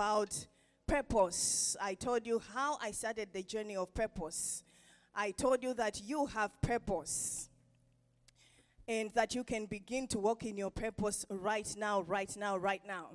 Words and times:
About 0.00 0.46
purpose. 0.86 1.76
I 1.78 1.92
told 1.92 2.26
you 2.26 2.40
how 2.54 2.78
I 2.80 2.90
started 2.90 3.28
the 3.34 3.42
journey 3.42 3.76
of 3.76 3.92
purpose. 3.92 4.64
I 5.14 5.30
told 5.32 5.62
you 5.62 5.74
that 5.74 6.00
you 6.02 6.24
have 6.24 6.50
purpose 6.62 7.50
and 8.88 9.10
that 9.12 9.34
you 9.34 9.44
can 9.44 9.66
begin 9.66 10.06
to 10.06 10.18
walk 10.18 10.44
in 10.44 10.56
your 10.56 10.70
purpose 10.70 11.26
right 11.28 11.68
now, 11.76 12.00
right 12.00 12.34
now, 12.34 12.56
right 12.56 12.80
now. 12.86 13.08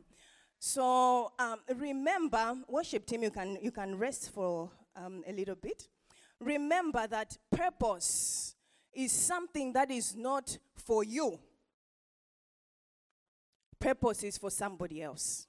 So 0.59 1.31
um, 1.39 1.57
remember, 1.75 2.53
worship 2.67 3.07
team, 3.07 3.23
you 3.23 3.31
can 3.31 3.57
you 3.63 3.71
can 3.71 3.97
rest 3.97 4.29
for 4.29 4.69
um, 4.95 5.23
a 5.27 5.33
little 5.33 5.55
bit. 5.55 5.87
Remember 6.39 7.07
that 7.07 7.35
purpose 7.49 8.55
is 8.93 9.11
something 9.11 9.73
that 9.73 9.89
is 9.89 10.15
not 10.15 10.55
for 10.75 11.03
you. 11.03 11.39
Purpose 13.79 14.21
is 14.21 14.37
for 14.37 14.51
somebody 14.51 15.01
else. 15.01 15.47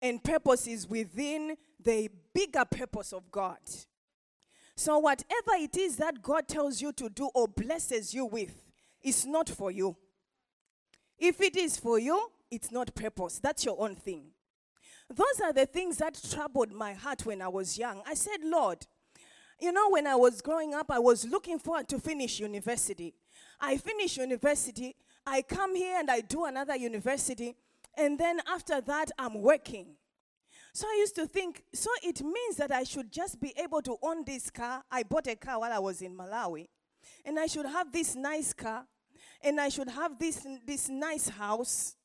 And 0.00 0.22
purpose 0.22 0.66
is 0.66 0.88
within 0.88 1.56
the 1.82 2.08
bigger 2.34 2.64
purpose 2.64 3.12
of 3.12 3.30
God. 3.30 3.58
So, 4.76 4.98
whatever 4.98 5.52
it 5.54 5.76
is 5.76 5.96
that 5.96 6.22
God 6.22 6.46
tells 6.46 6.80
you 6.80 6.92
to 6.92 7.08
do 7.08 7.30
or 7.34 7.48
blesses 7.48 8.14
you 8.14 8.26
with, 8.26 8.62
is 9.02 9.26
not 9.26 9.48
for 9.48 9.70
you. 9.70 9.96
If 11.18 11.40
it 11.40 11.56
is 11.56 11.76
for 11.76 11.98
you, 11.98 12.30
it's 12.50 12.70
not 12.70 12.94
purpose. 12.94 13.40
That's 13.40 13.64
your 13.64 13.76
own 13.80 13.96
thing. 13.96 14.26
Those 15.12 15.40
are 15.42 15.52
the 15.52 15.66
things 15.66 15.96
that 15.98 16.20
troubled 16.30 16.72
my 16.72 16.92
heart 16.92 17.24
when 17.26 17.42
I 17.42 17.48
was 17.48 17.78
young. 17.78 18.02
I 18.06 18.14
said, 18.14 18.38
Lord, 18.44 18.86
you 19.60 19.72
know, 19.72 19.88
when 19.90 20.06
I 20.06 20.14
was 20.14 20.40
growing 20.40 20.74
up, 20.74 20.90
I 20.90 20.98
was 20.98 21.26
looking 21.26 21.58
forward 21.58 21.88
to 21.88 21.98
finish 21.98 22.38
university. 22.38 23.14
I 23.60 23.76
finish 23.78 24.16
university, 24.16 24.94
I 25.26 25.42
come 25.42 25.74
here 25.74 25.98
and 25.98 26.10
I 26.10 26.20
do 26.20 26.44
another 26.44 26.76
university, 26.76 27.56
and 27.98 28.18
then 28.18 28.40
after 28.46 28.80
that, 28.80 29.10
I'm 29.18 29.42
working. 29.42 29.96
So 30.72 30.86
I 30.86 30.96
used 31.00 31.16
to 31.16 31.26
think, 31.26 31.64
so 31.74 31.90
it 32.02 32.22
means 32.22 32.56
that 32.56 32.70
I 32.70 32.84
should 32.84 33.10
just 33.10 33.40
be 33.40 33.52
able 33.56 33.82
to 33.82 33.96
own 34.02 34.24
this 34.24 34.50
car. 34.50 34.84
I 34.90 35.02
bought 35.02 35.26
a 35.26 35.34
car 35.34 35.58
while 35.58 35.72
I 35.72 35.78
was 35.80 36.00
in 36.02 36.16
Malawi. 36.16 36.68
And 37.24 37.38
I 37.38 37.46
should 37.46 37.66
have 37.66 37.90
this 37.90 38.14
nice 38.14 38.52
car. 38.52 38.84
And 39.42 39.60
I 39.60 39.68
should 39.70 39.88
have 39.88 40.18
this, 40.18 40.46
this 40.64 40.88
nice 40.88 41.28
house. 41.28 41.96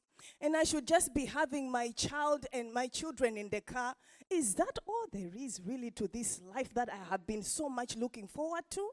And 0.42 0.58
I 0.58 0.64
should 0.64 0.88
just 0.88 1.14
be 1.14 1.26
having 1.26 1.72
my 1.72 1.92
child 1.92 2.46
and 2.52 2.74
my 2.74 2.88
children 2.88 3.38
in 3.38 3.50
the 3.50 3.62
car. 3.62 3.94
Is 4.30 4.56
that 4.56 4.80
all 4.88 5.06
there 5.12 5.32
is 5.38 5.62
really 5.64 5.92
to 5.92 6.08
this 6.08 6.42
life 6.56 6.74
that 6.74 6.90
I 6.92 7.10
have 7.12 7.28
been 7.28 7.44
so 7.44 7.70
much 7.70 7.96
looking 7.96 8.28
forward 8.28 8.64
to? 8.72 8.90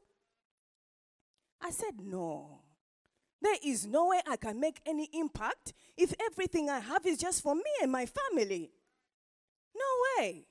I 1.59 1.71
said, 1.71 1.93
no. 1.99 2.59
There 3.41 3.57
is 3.63 3.87
no 3.87 4.07
way 4.07 4.21
I 4.27 4.35
can 4.35 4.59
make 4.59 4.79
any 4.85 5.09
impact 5.13 5.73
if 5.97 6.13
everything 6.25 6.69
I 6.69 6.79
have 6.79 7.05
is 7.05 7.17
just 7.17 7.41
for 7.41 7.55
me 7.55 7.63
and 7.81 7.91
my 7.91 8.05
family. 8.05 8.71
No 9.75 10.21
way. 10.21 10.45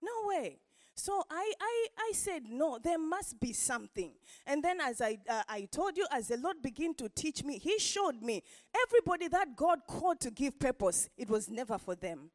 No 0.00 0.12
way. 0.24 0.58
So 0.94 1.24
I, 1.30 1.52
I, 1.60 1.86
I 1.98 2.12
said, 2.14 2.44
no, 2.48 2.78
there 2.82 2.98
must 2.98 3.40
be 3.40 3.52
something. 3.52 4.12
And 4.46 4.62
then, 4.62 4.80
as 4.80 5.00
I, 5.00 5.18
uh, 5.28 5.42
I 5.48 5.68
told 5.70 5.96
you, 5.96 6.06
as 6.10 6.28
the 6.28 6.36
Lord 6.36 6.60
began 6.62 6.94
to 6.94 7.08
teach 7.08 7.42
me, 7.44 7.58
He 7.58 7.78
showed 7.78 8.20
me 8.20 8.42
everybody 8.84 9.28
that 9.28 9.56
God 9.56 9.80
called 9.86 10.20
to 10.20 10.30
give 10.30 10.58
purpose, 10.58 11.08
it 11.16 11.30
was 11.30 11.48
never 11.48 11.78
for 11.78 11.94
them. 11.94 12.30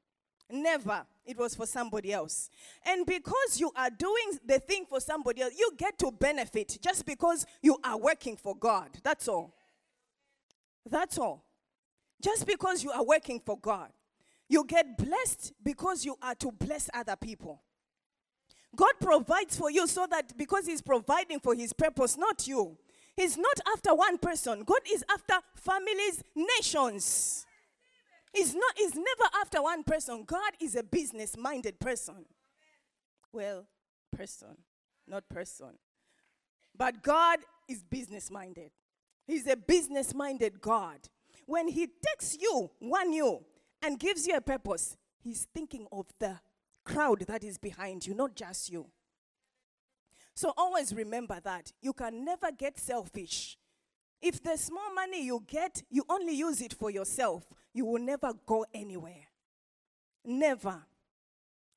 Never. 0.49 1.05
It 1.25 1.37
was 1.37 1.55
for 1.55 1.65
somebody 1.65 2.13
else. 2.13 2.49
And 2.85 3.05
because 3.05 3.59
you 3.59 3.71
are 3.75 3.89
doing 3.89 4.39
the 4.45 4.59
thing 4.59 4.85
for 4.87 5.01
somebody 5.01 5.41
else, 5.41 5.53
you 5.57 5.71
get 5.77 5.99
to 5.99 6.11
benefit 6.11 6.77
just 6.81 7.05
because 7.05 7.45
you 7.61 7.77
are 7.83 7.97
working 7.97 8.37
for 8.37 8.55
God. 8.55 8.89
That's 9.03 9.27
all. 9.27 9.53
That's 10.89 11.17
all. 11.17 11.45
Just 12.21 12.47
because 12.47 12.83
you 12.83 12.91
are 12.91 13.05
working 13.05 13.39
for 13.45 13.57
God. 13.59 13.89
You 14.49 14.65
get 14.65 14.97
blessed 14.97 15.53
because 15.63 16.05
you 16.05 16.15
are 16.21 16.35
to 16.35 16.51
bless 16.51 16.89
other 16.93 17.15
people. 17.15 17.61
God 18.75 18.93
provides 19.01 19.57
for 19.57 19.69
you 19.69 19.87
so 19.87 20.07
that 20.09 20.37
because 20.37 20.67
He's 20.67 20.81
providing 20.81 21.39
for 21.39 21.53
His 21.55 21.73
purpose, 21.73 22.17
not 22.17 22.47
you. 22.47 22.77
He's 23.15 23.37
not 23.37 23.59
after 23.73 23.95
one 23.95 24.19
person. 24.19 24.63
God 24.63 24.81
is 24.91 25.03
after 25.09 25.35
families, 25.55 26.23
nations. 26.35 27.45
He's 28.31 28.53
not 28.53 28.73
he's 28.77 28.93
never 28.93 29.29
after 29.41 29.61
one 29.63 29.83
person. 29.83 30.23
God 30.25 30.51
is 30.61 30.75
a 30.75 30.83
business-minded 30.83 31.79
person. 31.79 32.25
Well, 33.33 33.65
person, 34.15 34.57
not 35.07 35.27
person. 35.29 35.79
But 36.77 37.01
God 37.01 37.39
is 37.67 37.83
business-minded. 37.83 38.69
He's 39.27 39.45
a 39.45 39.57
business-minded 39.57 40.61
God. 40.61 41.09
When 41.45 41.67
he 41.67 41.87
takes 41.87 42.37
you, 42.39 42.71
one 42.79 43.13
you, 43.13 43.43
and 43.81 43.99
gives 43.99 44.25
you 44.25 44.35
a 44.35 44.41
purpose, 44.41 44.97
he's 45.19 45.47
thinking 45.53 45.85
of 45.91 46.07
the 46.19 46.39
crowd 46.83 47.25
that 47.27 47.43
is 47.43 47.57
behind 47.57 48.07
you, 48.07 48.15
not 48.15 48.35
just 48.35 48.71
you. 48.71 48.87
So 50.33 50.53
always 50.55 50.93
remember 50.93 51.39
that. 51.43 51.73
You 51.81 51.93
can 51.93 52.23
never 52.23 52.51
get 52.51 52.79
selfish. 52.79 53.57
If 54.21 54.41
the 54.41 54.57
small 54.57 54.93
money 54.93 55.25
you 55.25 55.43
get, 55.45 55.83
you 55.89 56.03
only 56.09 56.33
use 56.33 56.61
it 56.61 56.73
for 56.73 56.89
yourself, 56.89 57.45
you 57.73 57.85
will 57.85 58.01
never 58.01 58.33
go 58.45 58.65
anywhere. 58.73 59.27
Never. 60.23 60.85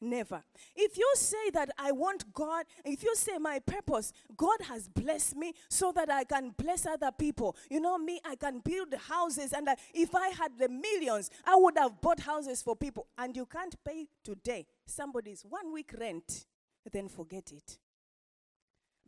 Never. 0.01 0.43
If 0.75 0.97
you 0.97 1.13
say 1.15 1.51
that 1.53 1.71
I 1.79 1.93
want 1.93 2.33
God, 2.33 2.65
if 2.85 3.03
you 3.03 3.15
say 3.15 3.37
my 3.39 3.59
purpose, 3.59 4.13
God 4.35 4.57
has 4.67 4.89
blessed 4.89 5.37
me 5.37 5.53
so 5.69 5.93
that 5.93 6.11
I 6.11 6.25
can 6.25 6.55
bless 6.57 6.87
other 6.87 7.11
people. 7.13 7.55
You 7.69 7.81
know 7.81 7.99
me, 7.99 8.19
I 8.25 8.37
can 8.37 8.61
build 8.61 8.95
houses, 9.09 9.53
and 9.53 9.69
I, 9.69 9.77
if 9.93 10.15
I 10.15 10.29
had 10.29 10.53
the 10.59 10.71
millions, 10.71 11.31
I 11.45 11.55
would 11.57 11.77
have 11.77 12.01
bought 12.01 12.21
houses 12.21 12.63
for 12.63 12.75
people. 12.75 13.09
And 13.19 13.37
you 13.37 13.45
can't 13.45 13.75
pay 13.85 14.07
today 14.25 14.67
somebody's 14.87 15.43
one 15.43 15.73
week 15.73 15.93
rent, 15.99 16.47
then 16.91 17.09
forget 17.09 17.53
it. 17.53 17.79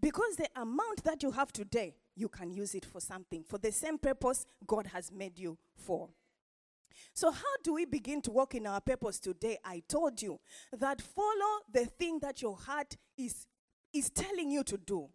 Because 0.01 0.37
the 0.37 0.49
amount 0.57 1.05
that 1.05 1.23
you 1.23 1.31
have 1.31 1.53
today, 1.53 1.95
you 2.17 2.29
can 2.29 2.53
use 2.53 2.75
it 2.75 2.85
for 2.85 3.01
something, 3.01 3.45
for 3.45 3.57
the 3.57 3.73
same 3.73 3.97
purpose 3.97 4.45
God 4.67 4.89
has 4.89 5.11
made 5.11 5.39
you 5.39 5.57
for. 5.75 6.11
So, 7.15 7.31
how 7.31 7.55
do 7.63 7.75
we 7.75 7.85
begin 7.85 8.21
to 8.23 8.31
walk 8.31 8.55
in 8.55 8.67
our 8.67 8.81
purpose 8.81 9.19
today? 9.19 9.59
I 9.65 9.83
told 9.89 10.21
you 10.21 10.41
that 10.79 11.01
follow 11.01 11.61
the 11.73 11.87
thing 11.87 12.19
that 12.21 12.43
your 12.43 12.57
heart 12.57 12.97
is, 13.17 13.47
is 13.93 14.11
telling 14.11 14.50
you 14.50 14.65
to 14.65 14.77
do. 14.77 15.09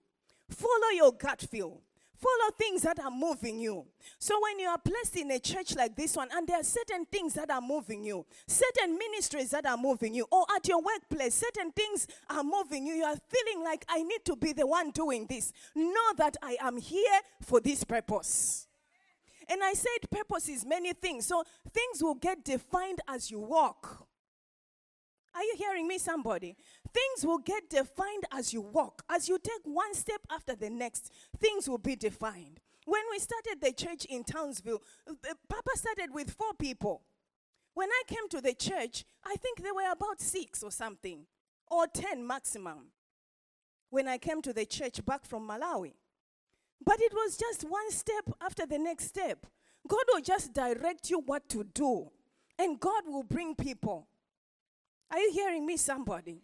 Follow 0.49 0.89
your 0.93 1.11
gut 1.11 1.41
feel. 1.41 1.81
Follow 2.17 2.51
things 2.57 2.81
that 2.81 2.99
are 2.99 3.11
moving 3.11 3.59
you. 3.59 3.85
So, 4.17 4.39
when 4.41 4.57
you 4.57 4.67
are 4.67 4.79
placed 4.79 5.15
in 5.17 5.29
a 5.29 5.39
church 5.39 5.75
like 5.75 5.95
this 5.95 6.15
one, 6.15 6.29
and 6.33 6.47
there 6.47 6.59
are 6.59 6.63
certain 6.63 7.05
things 7.05 7.35
that 7.35 7.51
are 7.51 7.61
moving 7.61 8.03
you, 8.03 8.25
certain 8.47 8.97
ministries 8.97 9.51
that 9.51 9.67
are 9.67 9.77
moving 9.77 10.15
you, 10.15 10.25
or 10.31 10.45
at 10.55 10.67
your 10.67 10.81
workplace, 10.81 11.35
certain 11.35 11.71
things 11.71 12.07
are 12.29 12.43
moving 12.43 12.87
you, 12.87 12.95
you 12.95 13.03
are 13.03 13.17
feeling 13.29 13.63
like, 13.63 13.85
I 13.87 14.01
need 14.01 14.25
to 14.25 14.35
be 14.35 14.51
the 14.53 14.65
one 14.65 14.89
doing 14.91 15.27
this. 15.29 15.53
Know 15.75 16.13
that 16.17 16.37
I 16.41 16.57
am 16.59 16.77
here 16.77 17.19
for 17.43 17.59
this 17.59 17.83
purpose. 17.83 18.66
And 19.49 19.63
I 19.63 19.73
said 19.73 20.09
purpose 20.11 20.49
is 20.49 20.65
many 20.65 20.93
things. 20.93 21.27
So 21.27 21.43
things 21.73 22.03
will 22.03 22.15
get 22.15 22.43
defined 22.43 22.99
as 23.07 23.31
you 23.31 23.39
walk. 23.39 24.07
Are 25.35 25.43
you 25.43 25.55
hearing 25.57 25.87
me, 25.87 25.99
somebody? 25.99 26.55
Things 26.93 27.25
will 27.25 27.37
get 27.37 27.69
defined 27.69 28.23
as 28.31 28.53
you 28.53 28.61
walk. 28.61 29.03
As 29.09 29.29
you 29.29 29.37
take 29.37 29.61
one 29.65 29.93
step 29.93 30.21
after 30.31 30.55
the 30.55 30.69
next, 30.69 31.11
things 31.39 31.69
will 31.69 31.77
be 31.77 31.95
defined. 31.95 32.59
When 32.85 33.03
we 33.11 33.19
started 33.19 33.61
the 33.61 33.71
church 33.71 34.05
in 34.05 34.23
Townsville, 34.23 34.81
Papa 35.49 35.69
started 35.75 36.13
with 36.13 36.31
four 36.31 36.53
people. 36.59 37.03
When 37.73 37.89
I 37.89 38.01
came 38.07 38.27
to 38.29 38.41
the 38.41 38.53
church, 38.53 39.05
I 39.23 39.35
think 39.35 39.61
there 39.61 39.75
were 39.75 39.91
about 39.91 40.19
six 40.21 40.63
or 40.63 40.71
something. 40.71 41.27
or 41.69 41.85
10 41.87 42.25
maximum 42.25 42.91
when 43.89 44.07
I 44.07 44.17
came 44.17 44.41
to 44.41 44.53
the 44.53 44.65
church 44.65 45.03
back 45.05 45.25
from 45.25 45.47
Malawi. 45.47 45.93
But 46.83 47.01
it 47.01 47.13
was 47.13 47.37
just 47.37 47.63
one 47.63 47.91
step 47.91 48.29
after 48.41 48.65
the 48.65 48.77
next 48.77 49.07
step. 49.07 49.45
God 49.87 50.03
will 50.11 50.21
just 50.21 50.53
direct 50.53 51.09
you 51.09 51.19
what 51.19 51.47
to 51.49 51.63
do, 51.63 52.09
and 52.57 52.79
God 52.79 53.03
will 53.07 53.23
bring 53.23 53.55
people. 53.55 54.07
Are 55.09 55.19
you 55.19 55.31
hearing 55.31 55.65
me, 55.65 55.77
somebody? 55.77 56.41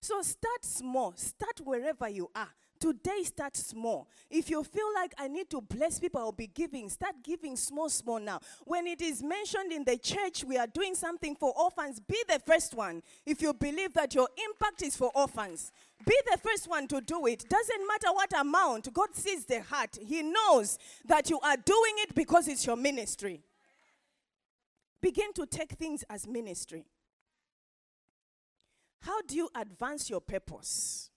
So 0.00 0.20
start 0.20 0.64
small, 0.64 1.14
start 1.16 1.60
wherever 1.62 2.08
you 2.08 2.30
are. 2.34 2.50
Today, 2.80 3.22
start 3.24 3.56
small. 3.56 4.08
If 4.30 4.50
you 4.50 4.62
feel 4.62 4.92
like 4.94 5.14
I 5.18 5.28
need 5.28 5.48
to 5.50 5.60
bless 5.60 5.98
people, 5.98 6.20
I'll 6.20 6.32
be 6.32 6.48
giving. 6.48 6.88
Start 6.88 7.14
giving 7.22 7.56
small, 7.56 7.88
small 7.88 8.20
now. 8.20 8.40
When 8.64 8.86
it 8.86 9.00
is 9.00 9.22
mentioned 9.22 9.72
in 9.72 9.84
the 9.84 9.96
church, 9.96 10.44
we 10.44 10.58
are 10.58 10.66
doing 10.66 10.94
something 10.94 11.34
for 11.34 11.52
orphans, 11.58 12.00
be 12.00 12.18
the 12.28 12.40
first 12.46 12.74
one. 12.74 13.02
If 13.24 13.40
you 13.40 13.54
believe 13.54 13.94
that 13.94 14.14
your 14.14 14.28
impact 14.48 14.82
is 14.82 14.96
for 14.96 15.10
orphans, 15.14 15.72
be 16.06 16.16
the 16.30 16.38
first 16.38 16.68
one 16.68 16.86
to 16.88 17.00
do 17.00 17.26
it. 17.26 17.48
Doesn't 17.48 17.86
matter 17.88 18.12
what 18.12 18.38
amount, 18.38 18.92
God 18.92 19.14
sees 19.14 19.46
the 19.46 19.62
heart. 19.62 19.98
He 20.00 20.22
knows 20.22 20.78
that 21.06 21.30
you 21.30 21.40
are 21.40 21.56
doing 21.56 21.94
it 21.98 22.14
because 22.14 22.48
it's 22.48 22.66
your 22.66 22.76
ministry. 22.76 23.42
Begin 25.00 25.32
to 25.34 25.46
take 25.46 25.72
things 25.72 26.04
as 26.10 26.26
ministry. 26.26 26.86
How 29.00 29.20
do 29.22 29.36
you 29.36 29.50
advance 29.54 30.08
your 30.08 30.20
purpose? 30.20 31.10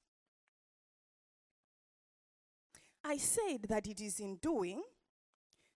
I 3.08 3.18
said 3.18 3.64
that 3.70 3.88
it 3.88 4.02
is 4.02 4.20
in 4.20 4.36
doing 4.38 4.82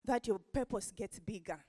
that 0.03 0.27
your 0.27 0.39
purpose 0.39 0.91
gets 0.91 1.19
bigger. 1.19 1.59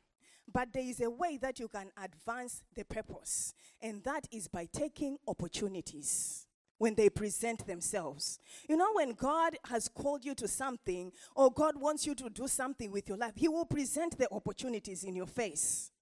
But 0.53 0.73
there 0.73 0.82
is 0.82 1.00
a 1.00 1.09
way 1.09 1.38
that 1.41 1.61
you 1.61 1.69
can 1.69 1.91
advance 2.03 2.62
the 2.75 2.85
purpose, 2.85 3.55
and 3.81 4.03
that 4.03 4.26
is 4.32 4.49
by 4.49 4.67
taking 4.73 5.17
opportunities 5.29 6.47
when 6.79 6.97
they 6.97 7.09
present 7.09 7.64
themselves. 7.64 8.41
You 8.69 8.76
know, 8.76 8.93
when 8.94 9.12
God 9.12 9.56
has 9.67 9.88
called 9.88 10.25
you 10.25 10.35
to 10.35 10.49
something 10.49 11.12
or 11.37 11.53
God 11.53 11.81
wants 11.81 12.06
you 12.06 12.17
to 12.17 12.29
do 12.29 12.49
something 12.49 12.91
with 12.91 13.08
your 13.08 13.19
life, 13.19 13.35
He 13.37 13.49
will 13.49 13.65
present 13.65 14.19
the 14.19 14.29
opportunities 14.32 15.05
in 15.05 15.15
your 15.15 15.29
face. 15.29 15.93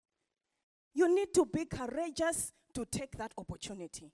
You 0.94 1.14
need 1.14 1.34
to 1.34 1.44
be 1.44 1.66
courageous 1.66 2.52
to 2.72 2.86
take 2.86 3.18
that 3.18 3.32
opportunity. 3.36 4.10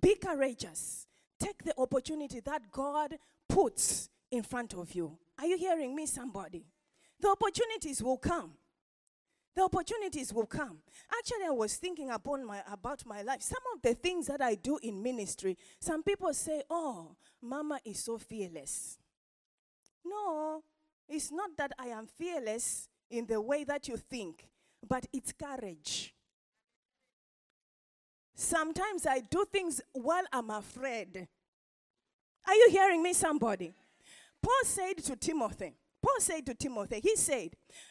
Be 0.00 0.16
courageous. 0.16 1.06
Take 1.38 1.64
the 1.64 1.74
opportunity 1.78 2.40
that 2.40 2.70
God 2.70 3.16
puts 3.50 4.08
in 4.30 4.42
front 4.42 4.74
of 4.74 4.94
you. 4.94 5.18
Are 5.38 5.46
you 5.46 5.58
hearing 5.58 5.94
me, 5.94 6.06
somebody? 6.06 6.64
The 7.20 7.28
opportunities 7.28 8.02
will 8.02 8.16
come. 8.16 8.52
The 9.54 9.62
opportunities 9.62 10.32
will 10.32 10.46
come. 10.46 10.78
Actually, 11.12 11.46
I 11.46 11.50
was 11.50 11.76
thinking 11.76 12.10
upon 12.10 12.46
my, 12.46 12.62
about 12.70 13.04
my 13.04 13.22
life. 13.22 13.42
Some 13.42 13.62
of 13.74 13.82
the 13.82 13.94
things 13.94 14.28
that 14.28 14.40
I 14.40 14.54
do 14.54 14.78
in 14.82 15.02
ministry, 15.02 15.58
some 15.80 16.02
people 16.02 16.32
say, 16.32 16.62
Oh, 16.70 17.16
Mama 17.42 17.80
is 17.84 17.98
so 17.98 18.16
fearless. 18.16 18.98
No, 20.04 20.62
it's 21.08 21.32
not 21.32 21.50
that 21.58 21.72
I 21.78 21.88
am 21.88 22.06
fearless 22.06 22.88
in 23.10 23.26
the 23.26 23.40
way 23.40 23.64
that 23.64 23.88
you 23.88 23.96
think, 23.96 24.46
but 24.88 25.06
it's 25.12 25.32
courage. 25.32 26.14
Sometimes 28.34 29.04
I 29.06 29.20
do 29.20 29.44
things 29.52 29.82
while 29.92 30.24
I'm 30.32 30.48
afraid. 30.50 31.28
Are 32.46 32.54
you 32.54 32.68
hearing 32.70 33.02
me, 33.02 33.12
somebody? 33.12 33.74
Paul 34.42 34.64
said 34.64 34.98
to 35.04 35.16
Timothy, 35.16 35.74
Paul 36.02 36.20
said 36.20 36.46
to 36.46 36.54
Timothy, 36.54 37.00
he 37.02 37.14
said, 37.16 37.50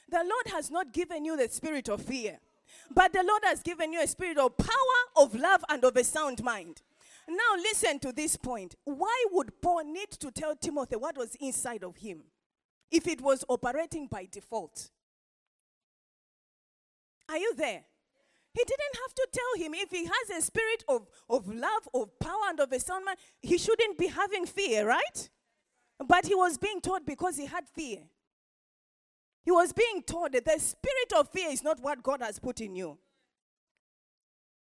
The 0.10 0.18
Lord 0.18 0.54
has 0.54 0.72
not 0.72 0.92
given 0.92 1.26
you 1.26 1.38
the 1.38 1.48
spirit 1.48 1.90
of 1.90 2.02
fear, 2.02 2.40
but 2.94 3.14
the 3.14 3.24
Lord 3.24 3.44
has 3.46 3.62
given 3.62 3.94
you 3.94 4.02
a 4.02 4.08
spirit 4.08 4.38
of 4.38 4.58
power, 4.58 4.68
of 5.16 5.36
love, 5.36 5.64
and 5.70 5.84
of 5.84 5.96
a 5.96 6.04
sound 6.04 6.44
mind. 6.44 6.82
Now, 7.28 7.56
listen 7.58 8.00
to 8.00 8.12
this 8.12 8.36
point. 8.36 8.76
Why 8.86 9.26
would 9.32 9.62
Paul 9.62 9.84
need 9.84 10.10
to 10.12 10.32
tell 10.32 10.56
Timothy 10.56 10.96
what 10.96 11.16
was 11.16 11.36
inside 11.40 11.84
of 11.84 11.98
him 11.98 12.24
if 12.90 13.08
it 13.08 13.22
was 13.22 13.46
operating 13.48 14.08
by 14.08 14.28
default? 14.32 14.90
Are 17.30 17.38
you 17.38 17.54
there? 17.56 17.84
He 18.54 18.64
didn't 18.64 19.00
have 19.04 19.14
to 19.16 19.28
tell 19.32 19.64
him 19.64 19.74
if 19.76 19.92
he 19.92 20.06
has 20.06 20.30
a 20.38 20.42
spirit 20.42 20.84
of, 20.88 21.08
of 21.30 21.48
love, 21.48 21.88
of 21.94 22.18
power, 22.20 22.50
and 22.50 22.60
of 22.60 22.72
a 22.72 22.80
sound 22.80 23.06
mind, 23.06 23.20
he 23.42 23.58
shouldn't 23.58 23.98
be 23.98 24.08
having 24.08 24.46
fear, 24.46 24.88
right? 24.88 25.30
But 26.06 26.26
he 26.26 26.36
was 26.36 26.58
being 26.58 26.82
taught 26.82 27.06
because 27.06 27.38
he 27.38 27.46
had 27.46 27.68
fear. 27.68 28.00
He 29.44 29.52
was 29.52 29.72
being 29.74 30.04
taught 30.04 30.32
that 30.34 30.46
the 30.46 30.60
spirit 30.60 31.14
of 31.16 31.30
fear 31.30 31.50
is 31.50 31.64
not 31.64 31.80
what 31.80 32.04
God 32.04 32.22
has 32.22 32.40
put 32.40 32.60
in 32.62 32.76
you. 32.76 32.98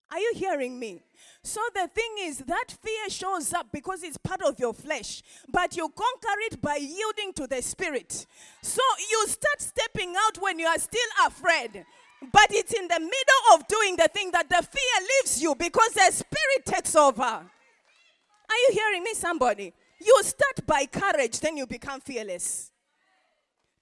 Are 0.10 0.20
you 0.20 0.32
hearing 0.36 0.80
me? 0.80 1.04
So 1.44 1.60
the 1.74 1.90
thing 1.94 2.16
is, 2.22 2.38
that 2.40 2.72
fear 2.82 3.10
shows 3.10 3.54
up 3.54 3.68
because 3.74 4.04
it's 4.04 4.18
part 4.18 4.42
of 4.42 4.58
your 4.58 4.74
flesh, 4.74 5.22
but 5.52 5.76
you 5.76 5.90
conquer 5.90 6.40
it 6.50 6.62
by 6.62 6.78
yielding 6.78 7.34
to 7.34 7.48
the 7.48 7.62
spirit. 7.62 8.26
So 8.62 8.82
you 9.12 9.28
start 9.28 9.60
stepping 9.60 10.14
out 10.18 10.38
when 10.42 10.60
you 10.60 10.68
are 10.68 10.80
still 10.80 11.10
afraid. 11.26 11.86
But 12.22 12.48
it's 12.50 12.74
in 12.74 12.88
the 12.88 13.00
middle 13.00 13.54
of 13.54 13.68
doing 13.68 13.96
the 13.96 14.10
thing 14.12 14.32
that 14.32 14.50
the 14.50 14.56
fear 14.56 15.08
leaves 15.22 15.42
you 15.42 15.56
because 15.56 15.92
the 15.94 16.12
spirit 16.12 16.66
takes 16.66 16.96
over. 16.96 17.22
Are 17.24 18.56
you 18.68 18.70
hearing 18.74 19.04
me, 19.04 19.14
somebody? 19.14 19.74
You 20.00 20.20
start 20.24 20.66
by 20.66 20.86
courage, 20.86 21.40
then 21.40 21.58
you 21.58 21.68
become 21.68 22.02
fearless. 22.02 22.72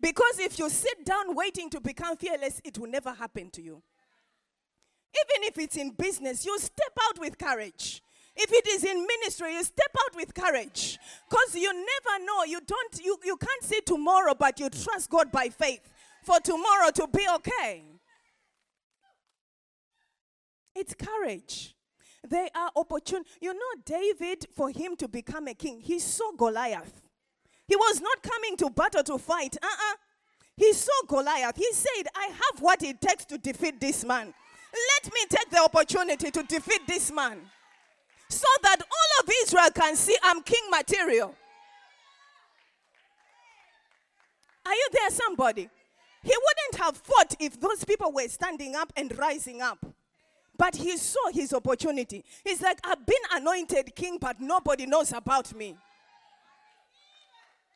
Because 0.02 0.40
if 0.40 0.60
you 0.60 0.70
sit 0.70 1.06
down 1.06 1.36
waiting 1.36 1.70
to 1.70 1.80
become 1.80 2.18
fearless, 2.18 2.62
it 2.64 2.78
will 2.78 2.90
never 2.90 3.14
happen 3.14 3.50
to 3.52 3.62
you. 3.62 3.82
Even 5.16 5.48
if 5.48 5.58
it's 5.58 5.78
in 5.78 5.92
business, 5.92 6.46
you 6.46 6.60
step 6.60 6.92
out 7.08 7.20
with 7.20 7.38
courage. 7.38 8.02
If 8.36 8.52
it 8.52 8.68
is 8.68 8.84
in 8.84 9.08
ministry, 9.08 9.54
you 9.54 9.64
step 9.64 9.96
out 9.98 10.16
with 10.16 10.34
courage. 10.34 11.00
Because 11.30 11.56
you 11.56 11.72
never 11.72 12.26
know. 12.26 12.44
You 12.44 12.60
don't 12.66 13.00
you, 13.02 13.18
you 13.24 13.38
can't 13.38 13.64
see 13.64 13.80
tomorrow, 13.86 14.34
but 14.38 14.60
you 14.60 14.70
trust 14.70 15.10
God 15.10 15.32
by 15.32 15.48
faith 15.48 15.90
for 16.22 16.40
tomorrow 16.42 16.90
to 16.96 17.08
be 17.08 17.26
okay. 17.36 17.94
It's 20.75 20.94
courage. 20.94 21.75
They 22.27 22.50
are 22.56 22.72
opportune. 22.75 23.24
You 23.39 23.54
know, 23.54 23.81
David, 23.86 24.48
for 24.56 24.69
him 24.69 24.95
to 24.98 25.07
become 25.07 25.48
a 25.48 25.54
king, 25.54 25.80
he 25.80 26.00
saw 26.00 26.31
Goliath. 26.31 27.01
He 27.68 27.75
was 27.75 28.01
not 28.01 28.22
coming 28.22 28.57
to 28.57 28.69
battle 28.69 29.04
to 29.04 29.18
fight. 29.18 29.57
Uh 29.62 29.68
uh 29.68 29.95
He 30.57 30.74
saw 30.74 30.92
Goliath. 31.07 31.56
He 31.56 31.72
said, 31.72 32.07
I 32.16 32.27
have 32.27 32.62
what 32.62 32.83
it 32.83 33.00
takes 33.01 33.25
to 33.25 33.38
defeat 33.38 33.80
this 33.80 34.04
man. 34.04 34.33
Let 34.74 35.13
me 35.13 35.22
take 35.30 35.50
the 35.50 35.62
opportunity 35.63 36.31
to 36.31 36.44
defeat 36.44 36.81
this 36.88 37.12
man 37.12 37.39
so 38.30 38.48
that 38.63 38.77
all 38.81 39.24
of 39.24 39.30
Israel 39.44 39.69
can 39.74 39.95
see 39.95 40.18
I'm 40.24 40.42
king 40.42 40.63
material. 40.69 41.34
Are 44.65 44.74
you 44.74 44.88
there, 44.91 45.12
somebody? 45.12 45.70
He 46.24 46.34
wouldn't 46.36 46.84
have 46.84 46.98
fought 46.98 47.36
if 47.39 47.60
those 47.60 47.86
people 47.86 48.12
were 48.12 48.27
standing 48.27 48.75
up 48.75 48.91
and 48.98 49.15
rising 49.17 49.62
up. 49.62 49.86
But 50.57 50.75
he 50.75 50.97
saw 50.97 51.29
his 51.31 51.53
opportunity. 51.53 52.24
He's 52.43 52.62
like, 52.62 52.79
I've 52.83 53.05
been 53.05 53.15
anointed 53.33 53.95
king, 53.95 54.17
but 54.19 54.39
nobody 54.39 54.85
knows 54.85 55.12
about 55.12 55.53
me. 55.53 55.75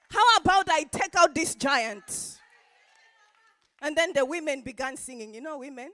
How 0.10 0.38
about 0.38 0.70
I 0.70 0.84
take 0.84 1.16
out 1.16 1.36
this 1.36 1.56
giant? 1.56 2.38
And 3.82 3.96
then 3.96 4.14
the 4.14 4.26
women 4.26 4.62
began 4.62 4.98
singing. 4.98 5.34
You 5.34 5.42
know, 5.42 5.60
women? 5.60 5.92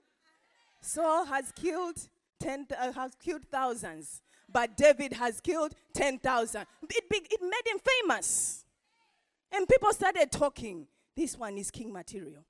Saul 0.82 1.26
has 1.26 1.52
killed 1.52 1.98
ten, 2.40 2.68
uh, 2.80 2.92
has 2.92 3.14
killed 3.16 3.44
thousands, 3.52 4.22
but 4.52 4.78
David 4.78 5.14
has 5.14 5.42
killed 5.42 5.74
ten 5.94 6.20
thousand. 6.20 6.68
It, 6.90 7.04
it 7.10 7.42
made 7.42 7.74
him 7.74 7.80
famous, 7.80 8.66
and 9.52 9.68
people 9.68 9.92
started 9.94 10.32
talking. 10.32 10.88
This 11.18 11.38
one 11.38 11.58
is 11.58 11.72
king 11.72 11.92
material. 11.92 12.44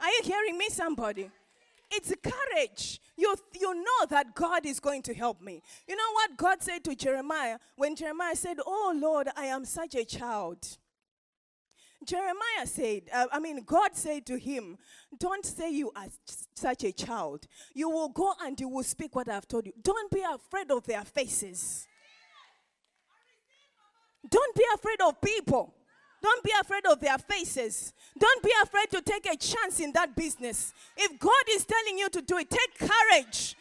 Are 0.00 0.08
you 0.08 0.20
hearing 0.24 0.56
me, 0.56 0.68
somebody? 0.70 1.30
It's 1.92 2.12
courage. 2.22 3.00
You, 3.16 3.34
you 3.60 3.74
know 3.74 4.06
that 4.08 4.34
God 4.34 4.64
is 4.64 4.80
going 4.80 5.02
to 5.02 5.14
help 5.14 5.42
me. 5.42 5.62
You 5.86 5.94
know 5.94 6.12
what 6.14 6.36
God 6.36 6.62
said 6.62 6.82
to 6.84 6.94
Jeremiah 6.94 7.58
when 7.76 7.94
Jeremiah 7.94 8.34
said, 8.34 8.56
Oh 8.64 8.94
Lord, 8.96 9.28
I 9.36 9.46
am 9.46 9.64
such 9.64 9.94
a 9.94 10.04
child. 10.04 10.78
Jeremiah 12.04 12.66
said, 12.66 13.02
uh, 13.14 13.26
I 13.30 13.38
mean, 13.38 13.62
God 13.64 13.90
said 13.94 14.26
to 14.26 14.38
him, 14.38 14.78
Don't 15.18 15.44
say 15.44 15.70
you 15.70 15.92
are 15.94 16.08
such 16.54 16.84
a 16.84 16.92
child. 16.92 17.46
You 17.74 17.90
will 17.90 18.08
go 18.08 18.32
and 18.42 18.58
you 18.58 18.68
will 18.68 18.82
speak 18.82 19.14
what 19.14 19.28
I've 19.28 19.46
told 19.46 19.66
you. 19.66 19.72
Don't 19.80 20.10
be 20.10 20.22
afraid 20.22 20.70
of 20.70 20.84
their 20.84 21.04
faces. 21.04 21.86
Don't 24.28 24.54
be 24.54 24.64
afraid 24.74 25.00
of 25.02 25.20
people. 25.20 25.74
Don't 26.22 26.44
be 26.44 26.52
afraid 26.60 26.86
of 26.86 27.00
their 27.00 27.18
faces. 27.18 27.92
Don't 28.16 28.42
be 28.42 28.52
afraid 28.62 28.90
to 28.90 29.02
take 29.02 29.26
a 29.26 29.36
chance 29.36 29.80
in 29.80 29.92
that 29.92 30.14
business. 30.14 30.72
If 30.96 31.18
God 31.18 31.42
is 31.50 31.64
telling 31.64 31.98
you 31.98 32.08
to 32.10 32.22
do 32.22 32.38
it, 32.38 32.48
take 32.48 32.78
courage. 32.78 33.56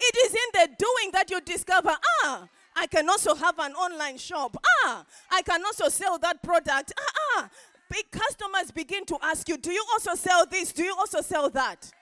It 0.00 0.16
is 0.26 0.32
in 0.32 0.48
the 0.52 0.68
doing 0.78 1.10
that 1.12 1.30
you 1.30 1.40
discover, 1.40 1.96
ah, 2.22 2.48
I 2.76 2.86
can 2.86 3.08
also 3.08 3.34
have 3.34 3.58
an 3.58 3.72
online 3.72 4.18
shop. 4.18 4.56
Ah, 4.84 5.04
I 5.30 5.42
can 5.42 5.64
also 5.64 5.88
sell 5.88 6.18
that 6.18 6.42
product. 6.42 6.92
Ah, 6.98 7.12
ah. 7.36 7.50
Big 7.90 8.10
customers 8.10 8.70
begin 8.70 9.04
to 9.06 9.18
ask 9.22 9.48
you, 9.48 9.56
do 9.56 9.72
you 9.72 9.84
also 9.92 10.14
sell 10.14 10.46
this? 10.46 10.72
Do 10.72 10.82
you 10.82 10.94
also 10.96 11.20
sell 11.20 11.50
that? 11.50 11.92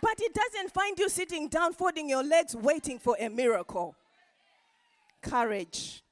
But 0.00 0.20
it 0.20 0.34
doesn't 0.34 0.72
find 0.72 0.98
you 0.98 1.08
sitting 1.08 1.48
down, 1.48 1.72
folding 1.74 2.08
your 2.08 2.22
legs, 2.24 2.56
waiting 2.56 2.98
for 2.98 3.16
a 3.18 3.28
miracle. 3.28 3.94
Courage. 5.20 6.02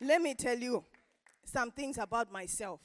Let 0.00 0.20
me 0.20 0.34
tell 0.34 0.58
you 0.58 0.84
some 1.46 1.70
things 1.70 1.98
about 1.98 2.30
myself. 2.30 2.80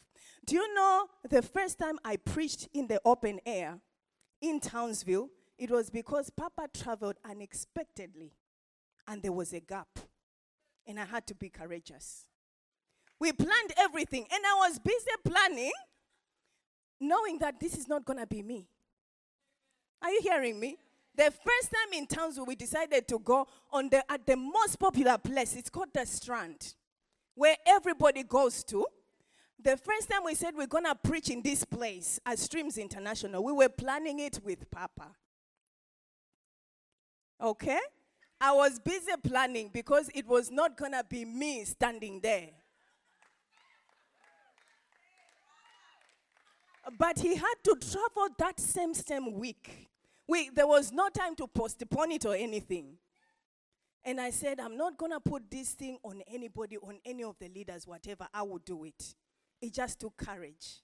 Do 0.46 0.56
you 0.56 0.74
know 0.74 1.08
the 1.30 1.42
first 1.42 1.78
time 1.78 2.00
I 2.06 2.18
preached 2.18 2.70
in 2.74 2.88
the 2.88 3.02
open 3.04 3.40
air 3.46 3.80
in 4.42 4.60
Townsville, 4.60 5.30
it 5.58 5.70
was 5.70 5.90
because 5.90 6.30
Papa 6.30 6.68
traveled 6.74 7.18
unexpectedly 7.24 8.34
and 9.08 9.22
there 9.22 9.32
was 9.32 9.54
a 9.54 9.60
gap. 9.60 10.00
And 10.88 11.00
I 11.00 11.06
had 11.06 11.28
to 11.28 11.36
be 11.36 11.50
courageous. 11.50 12.26
We 13.20 13.32
planned 13.32 13.74
everything, 13.78 14.26
and 14.32 14.44
I 14.44 14.68
was 14.68 14.80
busy 14.80 15.12
planning, 15.24 15.72
knowing 17.00 17.38
that 17.38 17.60
this 17.60 17.78
is 17.78 17.88
not 17.88 18.04
going 18.04 18.18
to 18.18 18.26
be 18.26 18.42
me. 18.42 18.68
Are 20.02 20.10
you 20.10 20.22
hearing 20.24 20.60
me? 20.60 20.78
The 21.16 21.26
first 21.26 21.72
time 21.72 21.94
in 21.94 22.08
Townsville, 22.08 22.48
we 22.48 22.56
decided 22.56 23.08
to 23.10 23.20
go 23.20 23.48
on 23.72 23.90
the 23.90 24.10
at 24.12 24.26
the 24.26 24.36
most 24.36 24.80
popular 24.80 25.20
place. 25.20 25.56
It's 25.56 25.70
called 25.70 25.90
the 25.94 26.06
Strand, 26.06 26.74
where 27.42 27.56
everybody 27.66 28.22
goes 28.22 28.64
to. 28.64 28.86
The 29.60 29.76
first 29.76 30.08
time 30.08 30.22
we 30.26 30.36
said 30.36 30.54
we're 30.56 30.68
gonna 30.68 30.94
preach 30.94 31.32
in 31.32 31.42
this 31.42 31.64
place 31.66 32.20
at 32.24 32.38
Streams 32.38 32.78
International, 32.78 33.44
we 33.44 33.52
were 33.52 33.68
planning 33.68 34.20
it 34.20 34.40
with 34.46 34.70
Papa. 34.70 35.08
Okay? 37.42 37.80
I 38.40 38.52
was 38.52 38.78
busy 38.78 39.14
planning 39.24 39.72
because 39.74 40.12
it 40.14 40.28
was 40.28 40.52
not 40.52 40.78
gonna 40.78 41.04
be 41.04 41.26
me 41.26 41.66
standing 41.66 42.20
there. 42.22 42.50
But 46.96 47.18
he 47.18 47.34
had 47.36 47.56
to 47.64 47.76
travel 47.76 48.36
that 48.38 48.60
same 48.60 48.94
same 48.94 49.34
week. 49.34 49.90
We, 50.28 50.52
there 50.52 50.68
was 50.68 50.92
no 50.92 51.10
time 51.10 51.36
to 51.38 51.48
postpone 51.48 52.12
it 52.12 52.24
or 52.24 52.36
anything. 52.36 52.98
And 54.04 54.20
I 54.20 54.32
said, 54.32 54.60
I'm 54.60 54.78
not 54.78 54.98
going 54.98 55.12
to 55.12 55.20
put 55.20 55.50
this 55.50 55.72
thing 55.72 55.98
on 56.04 56.22
anybody, 56.28 56.78
on 56.78 57.00
any 57.06 57.24
of 57.24 57.36
the 57.40 57.50
leaders, 57.50 57.86
whatever. 57.86 58.28
I 58.34 58.42
will 58.42 58.58
do 58.58 58.84
it. 58.86 59.16
It 59.62 59.74
just 59.74 60.00
took 60.00 60.18
courage. 60.18 60.80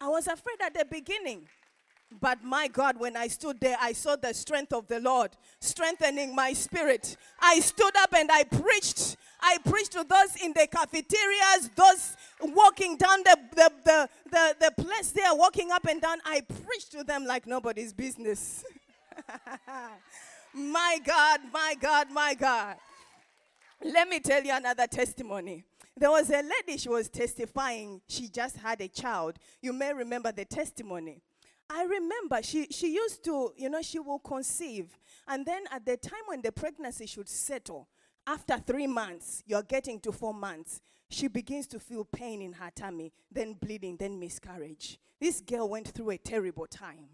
I 0.00 0.08
was 0.08 0.26
afraid 0.26 0.58
at 0.64 0.74
the 0.74 0.84
beginning. 0.84 1.48
But 2.20 2.44
my 2.44 2.68
God, 2.68 3.00
when 3.00 3.16
I 3.16 3.26
stood 3.26 3.58
there, 3.60 3.76
I 3.80 3.92
saw 3.92 4.14
the 4.14 4.32
strength 4.32 4.72
of 4.72 4.86
the 4.86 5.00
Lord 5.00 5.32
strengthening 5.60 6.34
my 6.34 6.52
spirit. 6.52 7.16
I 7.40 7.58
stood 7.60 7.96
up 7.96 8.12
and 8.14 8.30
I 8.30 8.44
preached. 8.44 9.16
I 9.40 9.58
preached 9.64 9.92
to 9.92 10.04
those 10.08 10.36
in 10.42 10.52
the 10.52 10.68
cafeterias, 10.70 11.70
those 11.74 12.16
walking 12.40 12.96
down 12.96 13.22
the, 13.24 13.36
the, 13.54 13.72
the, 13.84 14.08
the, 14.30 14.56
the 14.60 14.82
place 14.82 15.10
there, 15.10 15.34
walking 15.34 15.70
up 15.72 15.84
and 15.86 16.00
down. 16.00 16.18
I 16.24 16.42
preached 16.42 16.92
to 16.92 17.02
them 17.02 17.24
like 17.24 17.46
nobody's 17.46 17.92
business. 17.92 18.64
my 20.54 20.98
God, 21.04 21.40
my 21.52 21.74
God, 21.80 22.10
my 22.10 22.34
God. 22.34 22.76
Let 23.82 24.08
me 24.08 24.20
tell 24.20 24.42
you 24.42 24.54
another 24.54 24.86
testimony. 24.86 25.64
There 25.96 26.10
was 26.10 26.30
a 26.30 26.42
lady, 26.42 26.78
she 26.78 26.88
was 26.88 27.08
testifying. 27.08 28.00
She 28.08 28.28
just 28.28 28.56
had 28.56 28.80
a 28.80 28.88
child. 28.88 29.38
You 29.60 29.72
may 29.72 29.92
remember 29.92 30.32
the 30.32 30.44
testimony. 30.44 31.20
I 31.70 31.84
remember 31.84 32.42
she, 32.42 32.66
she 32.70 32.94
used 32.94 33.24
to, 33.24 33.52
you 33.56 33.68
know, 33.68 33.82
she 33.82 33.98
will 33.98 34.18
conceive. 34.18 34.98
And 35.28 35.46
then 35.46 35.64
at 35.70 35.86
the 35.86 35.96
time 35.96 36.22
when 36.26 36.42
the 36.42 36.52
pregnancy 36.52 37.06
should 37.06 37.28
settle, 37.28 37.88
after 38.26 38.58
three 38.58 38.86
months, 38.86 39.42
you're 39.46 39.62
getting 39.62 40.00
to 40.00 40.12
four 40.12 40.34
months, 40.34 40.80
she 41.08 41.28
begins 41.28 41.66
to 41.68 41.78
feel 41.78 42.04
pain 42.04 42.42
in 42.42 42.54
her 42.54 42.70
tummy, 42.74 43.12
then 43.30 43.54
bleeding, 43.54 43.96
then 43.96 44.18
miscarriage. 44.18 44.98
This 45.20 45.40
girl 45.40 45.68
went 45.68 45.88
through 45.88 46.10
a 46.10 46.18
terrible 46.18 46.66
time. 46.66 47.08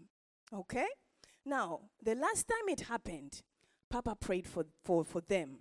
Okay? 0.53 0.87
Now, 1.45 1.81
the 2.03 2.15
last 2.15 2.47
time 2.47 2.69
it 2.69 2.81
happened, 2.81 3.41
Papa 3.89 4.15
prayed 4.19 4.47
for, 4.47 4.65
for, 4.83 5.03
for 5.03 5.21
them 5.21 5.57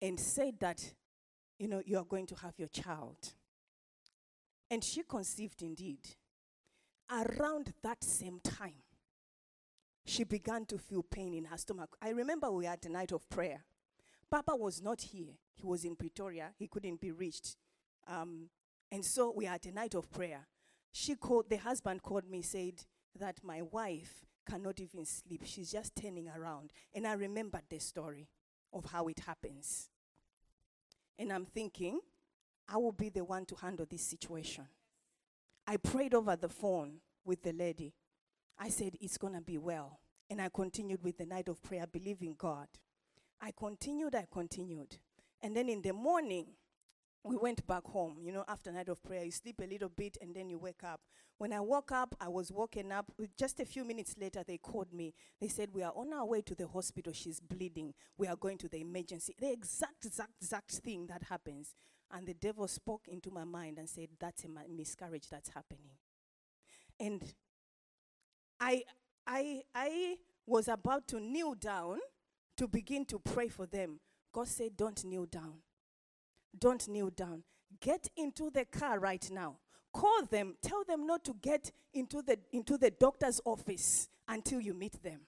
and 0.00 0.18
said 0.18 0.54
that, 0.60 0.94
you 1.58 1.68
know, 1.68 1.82
you 1.84 1.96
are 1.98 2.04
going 2.04 2.26
to 2.26 2.34
have 2.36 2.58
your 2.58 2.68
child. 2.68 3.34
And 4.70 4.82
she 4.82 5.02
conceived 5.02 5.62
indeed 5.62 6.00
around 7.12 7.72
that 7.82 8.02
same 8.02 8.40
time, 8.42 8.82
she 10.04 10.24
began 10.24 10.64
to 10.66 10.78
feel 10.78 11.02
pain 11.02 11.34
in 11.34 11.44
her 11.44 11.58
stomach. 11.58 11.96
I 12.00 12.10
remember 12.10 12.50
we 12.50 12.64
had 12.64 12.84
a 12.84 12.88
night 12.88 13.12
of 13.12 13.28
prayer. 13.28 13.64
Papa 14.30 14.56
was 14.56 14.82
not 14.82 15.00
here. 15.00 15.34
He 15.54 15.66
was 15.66 15.84
in 15.84 15.94
Pretoria. 15.94 16.50
He 16.58 16.66
couldn't 16.66 17.00
be 17.00 17.12
reached. 17.12 17.56
Um, 18.08 18.48
and 18.90 19.04
so 19.04 19.32
we 19.34 19.44
had 19.44 19.64
a 19.66 19.72
night 19.72 19.94
of 19.94 20.10
prayer. 20.10 20.48
She 20.90 21.14
called, 21.14 21.48
the 21.48 21.56
husband 21.56 22.02
called 22.02 22.28
me, 22.28 22.42
said 22.42 22.82
that 23.18 23.38
my 23.42 23.62
wife 23.62 24.26
cannot 24.48 24.80
even 24.80 25.04
sleep. 25.04 25.42
She's 25.44 25.72
just 25.72 25.94
turning 25.96 26.28
around. 26.28 26.72
And 26.94 27.06
I 27.06 27.14
remembered 27.14 27.62
the 27.68 27.78
story 27.78 28.28
of 28.72 28.86
how 28.86 29.08
it 29.08 29.20
happens. 29.20 29.88
And 31.18 31.32
I'm 31.32 31.46
thinking, 31.46 32.00
I 32.68 32.76
will 32.76 32.92
be 32.92 33.08
the 33.08 33.24
one 33.24 33.44
to 33.46 33.54
handle 33.56 33.86
this 33.88 34.02
situation. 34.02 34.66
I 35.66 35.76
prayed 35.76 36.14
over 36.14 36.36
the 36.36 36.48
phone 36.48 36.94
with 37.24 37.42
the 37.42 37.52
lady. 37.52 37.94
I 38.58 38.68
said, 38.68 38.96
It's 39.00 39.18
going 39.18 39.34
to 39.34 39.40
be 39.40 39.58
well. 39.58 39.98
And 40.30 40.40
I 40.40 40.48
continued 40.48 41.02
with 41.02 41.18
the 41.18 41.26
night 41.26 41.48
of 41.48 41.62
prayer, 41.62 41.86
believing 41.86 42.34
God. 42.38 42.68
I 43.40 43.52
continued, 43.56 44.14
I 44.14 44.26
continued. 44.30 44.96
And 45.42 45.56
then 45.56 45.68
in 45.68 45.82
the 45.82 45.92
morning, 45.92 46.46
we 47.24 47.36
went 47.36 47.66
back 47.66 47.84
home. 47.84 48.16
You 48.20 48.32
know, 48.32 48.44
after 48.48 48.72
night 48.72 48.88
of 48.88 49.02
prayer, 49.02 49.24
you 49.24 49.30
sleep 49.30 49.60
a 49.62 49.66
little 49.66 49.88
bit 49.88 50.16
and 50.20 50.34
then 50.34 50.48
you 50.48 50.58
wake 50.58 50.82
up. 50.84 51.00
When 51.38 51.52
I 51.52 51.60
woke 51.60 51.92
up, 51.92 52.14
I 52.20 52.28
was 52.28 52.50
woken 52.52 52.92
up. 52.92 53.12
Just 53.38 53.60
a 53.60 53.64
few 53.64 53.84
minutes 53.84 54.14
later, 54.18 54.42
they 54.46 54.58
called 54.58 54.92
me. 54.92 55.14
They 55.40 55.48
said, 55.48 55.70
We 55.72 55.82
are 55.82 55.92
on 55.94 56.12
our 56.12 56.26
way 56.26 56.42
to 56.42 56.54
the 56.54 56.66
hospital. 56.66 57.12
She's 57.12 57.40
bleeding. 57.40 57.94
We 58.16 58.26
are 58.26 58.36
going 58.36 58.58
to 58.58 58.68
the 58.68 58.80
emergency. 58.80 59.34
The 59.38 59.52
exact, 59.52 60.04
exact, 60.04 60.32
exact 60.40 60.70
thing 60.72 61.06
that 61.08 61.24
happens. 61.28 61.74
And 62.12 62.26
the 62.26 62.34
devil 62.34 62.68
spoke 62.68 63.06
into 63.08 63.30
my 63.30 63.44
mind 63.44 63.78
and 63.78 63.88
said, 63.88 64.08
That's 64.20 64.44
a 64.44 64.48
miscarriage 64.68 65.28
that's 65.30 65.50
happening. 65.50 65.90
And 67.00 67.22
I, 68.60 68.82
I, 69.26 69.62
I 69.74 70.16
was 70.46 70.68
about 70.68 71.08
to 71.08 71.20
kneel 71.20 71.54
down 71.54 71.98
to 72.56 72.68
begin 72.68 73.04
to 73.06 73.18
pray 73.18 73.48
for 73.48 73.66
them. 73.66 74.00
God 74.32 74.48
said, 74.48 74.76
Don't 74.76 75.04
kneel 75.04 75.26
down. 75.26 75.54
Don't 76.58 76.86
kneel 76.88 77.10
down. 77.10 77.42
Get 77.80 78.08
into 78.16 78.50
the 78.50 78.64
car 78.64 78.98
right 78.98 79.26
now. 79.30 79.56
Call 79.92 80.24
them. 80.30 80.56
Tell 80.62 80.84
them 80.84 81.06
not 81.06 81.24
to 81.24 81.34
get 81.40 81.70
into 81.92 82.22
the, 82.22 82.38
into 82.52 82.78
the 82.78 82.90
doctor's 82.90 83.40
office 83.44 84.08
until 84.28 84.60
you 84.60 84.74
meet 84.74 85.02
them. 85.02 85.20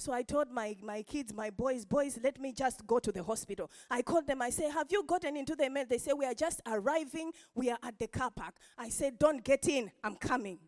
So 0.00 0.14
I 0.14 0.22
told 0.22 0.50
my, 0.50 0.76
my 0.82 1.02
kids, 1.02 1.34
my 1.34 1.50
boys, 1.50 1.84
boys, 1.84 2.18
let 2.22 2.40
me 2.40 2.54
just 2.54 2.86
go 2.86 2.98
to 2.98 3.12
the 3.12 3.22
hospital. 3.22 3.70
I 3.90 4.00
called 4.00 4.26
them. 4.26 4.40
I 4.40 4.48
said, 4.48 4.72
Have 4.72 4.86
you 4.90 5.04
gotten 5.06 5.36
into 5.36 5.54
the 5.54 5.68
mail? 5.68 5.84
They 5.86 5.98
say, 5.98 6.14
We 6.14 6.24
are 6.24 6.32
just 6.32 6.62
arriving. 6.66 7.32
We 7.54 7.70
are 7.70 7.78
at 7.82 7.98
the 7.98 8.08
car 8.08 8.30
park. 8.30 8.54
I 8.78 8.88
said, 8.88 9.18
Don't 9.18 9.44
get 9.44 9.68
in. 9.68 9.90
I'm 10.02 10.16
coming. 10.16 10.58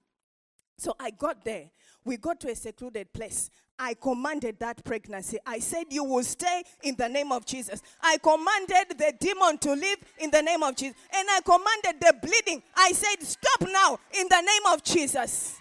So 0.83 0.97
I 0.99 1.11
got 1.11 1.45
there. 1.45 1.71
We 2.05 2.17
got 2.17 2.41
to 2.41 2.51
a 2.51 2.57
secluded 2.57 3.13
place. 3.13 3.51
I 3.79 3.95
commanded 3.95 4.59
that 4.59 4.85
pregnancy. 4.85 5.39
I 5.47 5.61
said, 5.61 5.85
You 5.91 6.03
will 6.03 6.25
stay 6.25 6.65
in 6.83 6.97
the 6.97 7.09
name 7.09 7.31
of 7.31 7.47
Jesus. 7.47 7.81
I 8.01 8.19
commanded 8.19 8.99
the 8.99 9.15
demon 9.21 9.59
to 9.59 9.75
leave 9.75 9.99
in 10.19 10.33
the 10.33 10.43
name 10.43 10.65
of 10.65 10.75
Jesus. 10.75 10.97
And 11.15 11.29
I 11.31 11.39
commanded 11.45 12.01
the 12.01 12.15
bleeding. 12.21 12.65
I 12.75 12.91
said, 12.91 13.25
Stop 13.25 13.71
now 13.71 13.97
in 14.19 14.27
the 14.29 14.41
name 14.41 14.73
of 14.73 14.83
Jesus. 14.83 15.57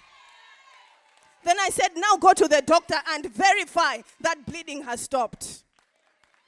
Then 1.45 1.59
I 1.59 1.69
said, 1.69 1.89
Now 1.95 2.17
go 2.19 2.33
to 2.33 2.47
the 2.47 2.63
doctor 2.65 2.97
and 3.09 3.31
verify 3.31 3.97
that 4.21 4.43
bleeding 4.47 4.81
has 4.85 5.01
stopped. 5.01 5.65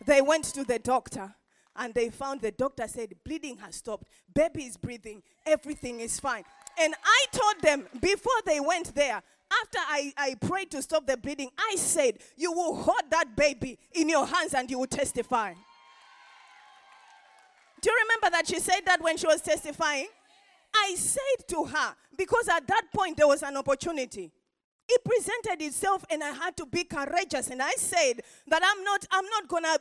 They 0.04 0.24
went 0.24 0.46
to 0.46 0.64
the 0.64 0.80
doctor 0.80 1.36
and 1.76 1.94
they 1.94 2.10
found 2.10 2.42
the 2.42 2.52
doctor 2.52 2.88
said, 2.88 3.14
Bleeding 3.24 3.58
has 3.58 3.76
stopped. 3.76 4.08
Baby 4.34 4.64
is 4.64 4.78
breathing. 4.78 5.22
Everything 5.46 6.00
is 6.00 6.20
fine. 6.20 6.44
And 6.80 6.94
I 7.04 7.26
told 7.32 7.62
them 7.62 7.88
before 8.02 8.34
they 8.46 8.60
went 8.60 8.94
there, 8.96 9.22
after 9.62 9.78
I, 9.78 10.14
I 10.18 10.36
prayed 10.36 10.72
to 10.72 10.82
stop 10.82 11.06
the 11.06 11.16
bleeding, 11.16 11.50
I 11.58 11.76
said, 11.76 12.18
You 12.36 12.52
will 12.52 12.76
hold 12.76 13.04
that 13.12 13.36
baby 13.36 13.78
in 13.94 14.10
your 14.10 14.26
hands 14.26 14.54
and 14.54 14.70
you 14.70 14.80
will 14.80 14.88
testify. 14.88 15.54
Do 17.82 17.92
you 17.92 17.98
remember 18.04 18.36
that 18.36 18.48
she 18.48 18.60
said 18.60 18.82
that 18.86 19.02
when 19.02 19.18
she 19.18 19.28
was 19.28 19.42
testifying? 19.42 20.08
I 20.74 20.96
said 20.96 21.48
to 21.50 21.66
her, 21.66 21.96
because 22.18 22.48
at 22.48 22.66
that 22.68 22.84
point 22.94 23.18
there 23.18 23.28
was 23.28 23.44
an 23.44 23.58
opportunity 23.58 24.32
it 24.90 25.04
presented 25.04 25.64
itself 25.64 26.04
and 26.10 26.24
I 26.24 26.32
had 26.32 26.58
to 26.58 26.66
be 26.66 26.84
courageous. 26.84 27.50
And 27.50 27.62
I 27.62 27.72
said 27.72 28.22
that 28.48 28.62
I'm 28.64 28.84
not, 28.84 29.06
I'm 29.12 29.26
not 29.26 29.48
gonna 29.48 29.78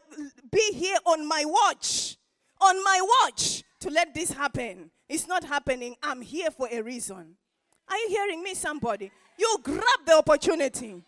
be 0.51 0.73
here 0.73 0.99
on 1.05 1.27
my 1.27 1.45
watch, 1.47 2.17
on 2.61 2.83
my 2.83 3.01
watch 3.01 3.65
to 3.83 3.91
let 3.91 4.15
this 4.15 4.33
happen. 4.33 4.91
It's 5.09 5.27
not 5.27 5.43
happening. 5.43 5.97
I'm 6.03 6.21
here 6.21 6.51
for 6.51 6.69
a 6.71 6.81
reason. 6.83 7.35
Are 7.89 7.97
you 7.97 8.09
hearing 8.11 8.43
me, 8.43 8.55
somebody? 8.55 9.11
You 9.37 9.59
grab 9.63 9.83
the 10.07 10.15
opportunity. 10.15 11.03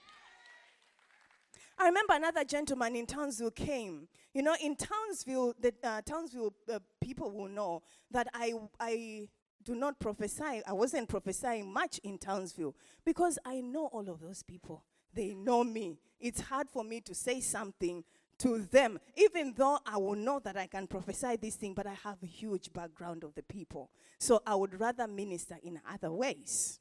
I 1.78 1.86
remember 1.86 2.14
another 2.14 2.42
gentleman 2.44 2.96
in 2.96 3.06
Townsville 3.06 3.52
came. 3.52 4.08
You 4.32 4.42
know, 4.42 4.56
in 4.60 4.74
Townsville, 4.74 5.54
the 5.60 5.72
uh, 5.84 6.02
Townsville 6.02 6.52
uh, 6.72 6.80
people 7.00 7.30
will 7.30 7.48
know 7.48 7.82
that 8.10 8.26
I, 8.34 8.54
I 8.80 9.28
do 9.62 9.76
not 9.76 10.00
prophesy. 10.00 10.62
I 10.66 10.72
wasn't 10.72 11.08
prophesying 11.08 11.72
much 11.72 12.00
in 12.02 12.18
Townsville 12.18 12.74
because 13.04 13.38
I 13.44 13.60
know 13.60 13.86
all 13.86 14.08
of 14.08 14.20
those 14.20 14.42
people. 14.42 14.82
They 15.14 15.34
know 15.34 15.62
me. 15.62 15.98
It's 16.18 16.40
hard 16.40 16.68
for 16.68 16.82
me 16.82 17.00
to 17.02 17.14
say 17.14 17.40
something 17.40 18.02
to 18.38 18.58
them, 18.58 18.98
even 19.16 19.54
though 19.56 19.78
I 19.86 19.96
will 19.96 20.16
know 20.16 20.40
that 20.40 20.56
I 20.56 20.66
can 20.66 20.86
prophesy 20.86 21.36
this 21.36 21.56
thing, 21.56 21.74
but 21.74 21.86
I 21.86 21.94
have 22.02 22.22
a 22.22 22.26
huge 22.26 22.72
background 22.72 23.24
of 23.24 23.34
the 23.34 23.42
people. 23.42 23.90
So 24.18 24.42
I 24.46 24.54
would 24.54 24.78
rather 24.80 25.06
minister 25.06 25.56
in 25.62 25.80
other 25.90 26.12
ways, 26.12 26.80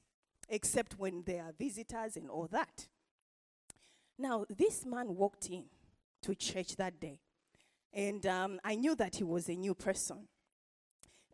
except 0.49 0.97
when 0.97 1.23
there 1.25 1.43
are 1.43 1.53
visitors 1.57 2.17
and 2.17 2.29
all 2.29 2.47
that. 2.51 2.87
Now, 4.17 4.45
this 4.49 4.85
man 4.85 5.15
walked 5.15 5.49
in 5.49 5.65
to 6.21 6.35
church 6.35 6.75
that 6.77 6.99
day, 6.99 7.19
and 7.91 8.25
um, 8.25 8.59
I 8.63 8.75
knew 8.75 8.95
that 8.95 9.15
he 9.15 9.23
was 9.23 9.49
a 9.49 9.55
new 9.55 9.73
person. 9.73 10.27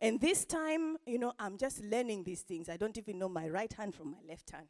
And 0.00 0.20
this 0.20 0.46
time, 0.46 0.96
you 1.06 1.18
know, 1.18 1.34
I'm 1.38 1.58
just 1.58 1.84
learning 1.84 2.24
these 2.24 2.40
things. 2.40 2.70
I 2.70 2.78
don't 2.78 2.96
even 2.96 3.18
know 3.18 3.28
my 3.28 3.48
right 3.48 3.72
hand 3.72 3.94
from 3.94 4.12
my 4.12 4.18
left 4.26 4.50
hand. 4.50 4.68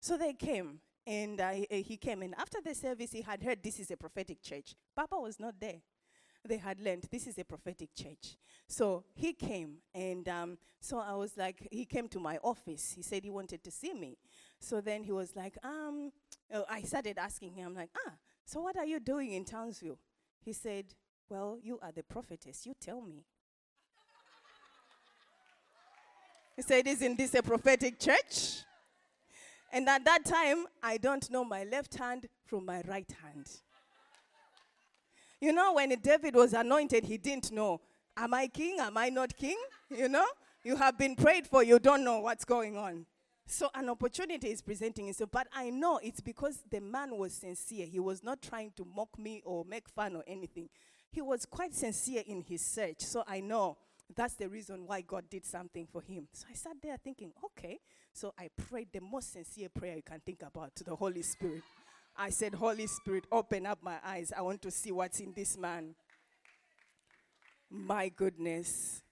So 0.00 0.16
they 0.16 0.32
came, 0.32 0.80
and 1.08 1.40
uh, 1.40 1.52
he 1.70 1.96
came. 1.96 2.22
And 2.22 2.34
after 2.36 2.58
the 2.62 2.74
service, 2.74 3.12
he 3.12 3.22
had 3.22 3.42
heard 3.42 3.62
this 3.62 3.80
is 3.80 3.90
a 3.90 3.96
prophetic 3.96 4.42
church. 4.42 4.74
Papa 4.94 5.18
was 5.18 5.40
not 5.40 5.54
there. 5.58 5.80
They 6.46 6.58
had 6.58 6.80
learned 6.80 7.04
this 7.10 7.26
is 7.26 7.36
a 7.38 7.44
prophetic 7.44 7.94
church. 7.94 8.36
So 8.68 9.04
he 9.14 9.32
came, 9.32 9.78
and 9.94 10.28
um, 10.28 10.58
so 10.80 10.98
I 10.98 11.14
was 11.14 11.36
like, 11.36 11.66
he 11.70 11.84
came 11.84 12.08
to 12.08 12.20
my 12.20 12.38
office. 12.44 12.92
He 12.94 13.02
said 13.02 13.24
he 13.24 13.30
wanted 13.30 13.64
to 13.64 13.70
see 13.70 13.92
me. 13.92 14.18
So 14.60 14.80
then 14.80 15.02
he 15.02 15.12
was 15.12 15.34
like, 15.34 15.56
um, 15.64 16.12
oh, 16.52 16.64
I 16.70 16.82
started 16.82 17.18
asking 17.18 17.54
him, 17.54 17.68
I'm 17.68 17.74
like, 17.74 17.90
ah, 18.06 18.12
so 18.44 18.60
what 18.60 18.76
are 18.76 18.86
you 18.86 19.00
doing 19.00 19.32
in 19.32 19.44
Townsville? 19.44 19.98
He 20.44 20.52
said, 20.52 20.86
well, 21.28 21.58
you 21.62 21.78
are 21.82 21.92
the 21.92 22.02
prophetess. 22.02 22.64
You 22.66 22.74
tell 22.80 23.00
me. 23.00 23.24
He 26.56 26.62
said, 26.62 26.88
Isn't 26.88 27.16
this 27.16 27.34
a 27.34 27.42
prophetic 27.42 28.00
church? 28.00 28.64
And 29.72 29.88
at 29.88 30.04
that 30.04 30.24
time, 30.24 30.66
I 30.82 30.96
don't 30.96 31.30
know 31.30 31.44
my 31.44 31.64
left 31.64 31.96
hand 31.96 32.26
from 32.46 32.64
my 32.64 32.82
right 32.88 33.10
hand. 33.22 33.46
You 35.40 35.52
know, 35.52 35.74
when 35.74 35.90
David 36.00 36.34
was 36.34 36.52
anointed, 36.52 37.04
he 37.04 37.18
didn't 37.18 37.52
know, 37.52 37.80
Am 38.16 38.34
I 38.34 38.48
king? 38.48 38.78
Am 38.80 38.96
I 38.96 39.10
not 39.10 39.36
king? 39.36 39.56
You 39.90 40.08
know, 40.08 40.26
you 40.64 40.74
have 40.74 40.98
been 40.98 41.14
prayed 41.14 41.46
for, 41.46 41.62
you 41.62 41.78
don't 41.78 42.02
know 42.02 42.18
what's 42.18 42.44
going 42.44 42.76
on. 42.76 43.06
So 43.46 43.70
an 43.74 43.88
opportunity 43.88 44.48
is 44.48 44.60
presenting 44.60 45.08
itself, 45.08 45.30
but 45.32 45.46
I 45.54 45.70
know 45.70 46.00
it's 46.02 46.20
because 46.20 46.58
the 46.70 46.80
man 46.80 47.16
was 47.16 47.32
sincere. 47.32 47.86
He 47.86 48.00
was 48.00 48.24
not 48.24 48.42
trying 48.42 48.72
to 48.76 48.84
mock 48.84 49.16
me 49.18 49.40
or 49.44 49.64
make 49.64 49.88
fun 49.88 50.16
or 50.16 50.24
anything. 50.26 50.68
He 51.10 51.22
was 51.22 51.46
quite 51.46 51.74
sincere 51.74 52.22
in 52.26 52.42
his 52.42 52.60
search. 52.60 53.00
So 53.00 53.22
I 53.26 53.40
know 53.40 53.78
that's 54.16 54.34
the 54.34 54.48
reason 54.48 54.86
why 54.86 55.02
God 55.02 55.24
did 55.28 55.44
something 55.44 55.86
for 55.86 56.00
him. 56.00 56.28
So 56.32 56.46
I 56.50 56.54
sat 56.54 56.76
there 56.82 56.96
thinking, 56.96 57.32
okay. 57.44 57.78
So 58.12 58.32
I 58.38 58.48
prayed 58.56 58.88
the 58.92 59.00
most 59.00 59.32
sincere 59.32 59.68
prayer 59.68 59.96
you 59.96 60.02
can 60.02 60.20
think 60.20 60.42
about 60.42 60.74
to 60.76 60.84
the 60.84 60.96
Holy 60.96 61.22
Spirit. 61.22 61.62
I 62.16 62.30
said, 62.30 62.54
Holy 62.54 62.86
Spirit, 62.86 63.24
open 63.30 63.66
up 63.66 63.78
my 63.82 63.98
eyes. 64.04 64.32
I 64.36 64.42
want 64.42 64.62
to 64.62 64.70
see 64.70 64.90
what's 64.90 65.20
in 65.20 65.34
this 65.34 65.56
man. 65.56 65.94
My 67.70 68.08
goodness, 68.08 69.02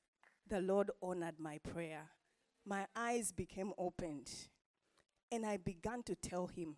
the 0.49 0.61
Lord 0.61 0.91
honored 1.03 1.39
my 1.39 1.59
prayer. 1.59 2.03
My 2.65 2.87
eyes 2.97 3.33
became 3.33 3.73
opened. 3.79 4.31
And 5.31 5.45
I 5.45 5.59
began 5.59 6.03
to 6.05 6.15
tell 6.15 6.47
him 6.47 6.77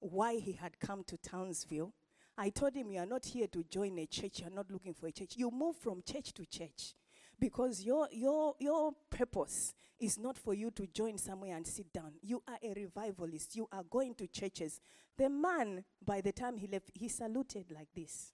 why 0.00 0.34
he 0.36 0.52
had 0.52 0.80
come 0.80 1.04
to 1.04 1.16
Townsville. 1.16 1.94
I 2.36 2.50
told 2.50 2.74
him, 2.74 2.90
You 2.90 3.00
are 3.00 3.06
not 3.06 3.24
here 3.24 3.46
to 3.48 3.62
join 3.62 3.98
a 3.98 4.06
church. 4.06 4.40
You 4.40 4.48
are 4.48 4.54
not 4.54 4.70
looking 4.70 4.94
for 4.94 5.06
a 5.06 5.12
church. 5.12 5.34
You 5.36 5.50
move 5.50 5.76
from 5.76 6.02
church 6.02 6.34
to 6.34 6.44
church 6.44 6.94
because 7.40 7.82
your, 7.82 8.08
your, 8.12 8.54
your 8.58 8.92
purpose 9.10 9.74
is 9.98 10.18
not 10.18 10.38
for 10.38 10.54
you 10.54 10.70
to 10.72 10.86
join 10.86 11.18
somewhere 11.18 11.56
and 11.56 11.66
sit 11.66 11.92
down. 11.92 12.12
You 12.22 12.42
are 12.46 12.58
a 12.62 12.74
revivalist. 12.74 13.56
You 13.56 13.68
are 13.72 13.82
going 13.82 14.14
to 14.16 14.26
churches. 14.26 14.80
The 15.16 15.28
man, 15.28 15.84
by 16.04 16.20
the 16.20 16.32
time 16.32 16.56
he 16.56 16.66
left, 16.66 16.90
he 16.94 17.08
saluted 17.08 17.66
like 17.74 17.88
this. 17.94 18.32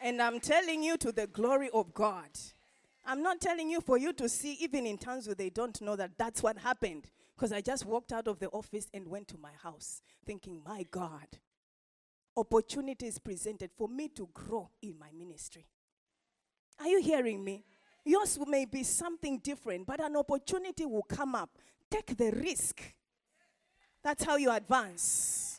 And 0.00 0.22
I'm 0.22 0.38
telling 0.38 0.82
you 0.82 0.96
to 0.98 1.10
the 1.10 1.26
glory 1.26 1.70
of 1.74 1.92
God. 1.92 2.28
I'm 3.04 3.22
not 3.22 3.40
telling 3.40 3.70
you 3.70 3.80
for 3.80 3.98
you 3.98 4.12
to 4.14 4.28
see, 4.28 4.52
even 4.60 4.86
in 4.86 4.98
towns 4.98 5.26
where 5.26 5.34
they 5.34 5.50
don't 5.50 5.80
know 5.80 5.96
that 5.96 6.12
that's 6.18 6.42
what 6.42 6.58
happened. 6.58 7.06
Because 7.34 7.52
I 7.52 7.60
just 7.60 7.86
walked 7.86 8.12
out 8.12 8.28
of 8.28 8.38
the 8.38 8.48
office 8.48 8.88
and 8.92 9.08
went 9.08 9.28
to 9.28 9.38
my 9.38 9.52
house 9.62 10.02
thinking, 10.26 10.60
my 10.64 10.84
God, 10.90 11.26
opportunities 12.38 13.18
presented 13.18 13.70
for 13.76 13.88
me 13.88 14.08
to 14.08 14.28
grow 14.32 14.70
in 14.80 14.98
my 14.98 15.10
ministry. 15.12 15.66
Are 16.80 16.86
you 16.86 17.02
hearing 17.02 17.42
me? 17.44 17.64
Yours 18.04 18.38
may 18.46 18.64
be 18.64 18.84
something 18.84 19.38
different, 19.38 19.86
but 19.86 20.00
an 20.00 20.16
opportunity 20.16 20.86
will 20.86 21.02
come 21.02 21.34
up. 21.34 21.50
Take 21.90 22.16
the 22.16 22.30
risk. 22.30 22.80
That's 24.02 24.24
how 24.24 24.36
you 24.36 24.50
advance. 24.50 25.58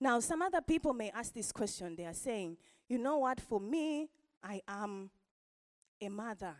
Now, 0.00 0.20
some 0.20 0.42
other 0.42 0.60
people 0.60 0.92
may 0.92 1.10
ask 1.10 1.32
this 1.32 1.50
question. 1.50 1.96
They 1.96 2.04
are 2.04 2.14
saying, 2.14 2.56
you 2.88 2.98
know 2.98 3.18
what, 3.18 3.40
for 3.40 3.58
me, 3.58 4.08
I 4.44 4.60
am 4.68 5.10
a 6.00 6.08
mother 6.08 6.54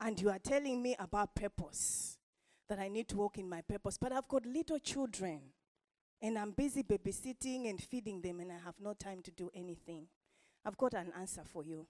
and 0.00 0.20
you 0.20 0.30
are 0.30 0.38
telling 0.38 0.82
me 0.82 0.96
about 0.98 1.34
purpose, 1.34 2.18
that 2.68 2.78
I 2.78 2.88
need 2.88 3.08
to 3.08 3.16
walk 3.16 3.38
in 3.38 3.48
my 3.48 3.60
purpose, 3.62 3.98
but 3.98 4.12
I've 4.12 4.28
got 4.28 4.46
little 4.46 4.78
children 4.78 5.40
and 6.22 6.38
I'm 6.38 6.52
busy 6.52 6.82
babysitting 6.82 7.68
and 7.68 7.82
feeding 7.82 8.20
them 8.20 8.40
and 8.40 8.52
I 8.52 8.58
have 8.64 8.76
no 8.80 8.94
time 8.94 9.22
to 9.22 9.30
do 9.30 9.50
anything. 9.54 10.06
I've 10.64 10.76
got 10.76 10.94
an 10.94 11.12
answer 11.18 11.42
for 11.44 11.64
you. 11.64 11.86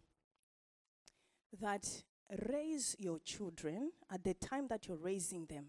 That 1.60 1.86
raise 2.48 2.96
your 2.98 3.18
children 3.18 3.90
at 4.10 4.24
the 4.24 4.34
time 4.34 4.68
that 4.68 4.88
you're 4.88 4.96
raising 4.96 5.46
them, 5.46 5.66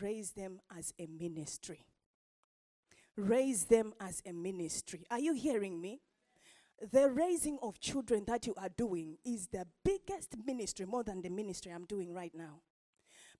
raise 0.00 0.32
them 0.32 0.60
as 0.76 0.92
a 0.98 1.06
ministry. 1.06 1.84
Raise 3.16 3.64
them 3.64 3.92
as 4.00 4.22
a 4.26 4.32
ministry. 4.32 5.04
Are 5.10 5.18
you 5.18 5.34
hearing 5.34 5.80
me? 5.80 6.00
The 6.92 7.10
raising 7.10 7.58
of 7.62 7.78
children 7.80 8.24
that 8.26 8.46
you 8.46 8.54
are 8.56 8.70
doing 8.70 9.18
is 9.24 9.48
the 9.48 9.66
biggest 9.84 10.34
ministry, 10.44 10.86
more 10.86 11.04
than 11.04 11.20
the 11.20 11.28
ministry 11.28 11.72
I'm 11.72 11.84
doing 11.84 12.12
right 12.14 12.34
now. 12.34 12.60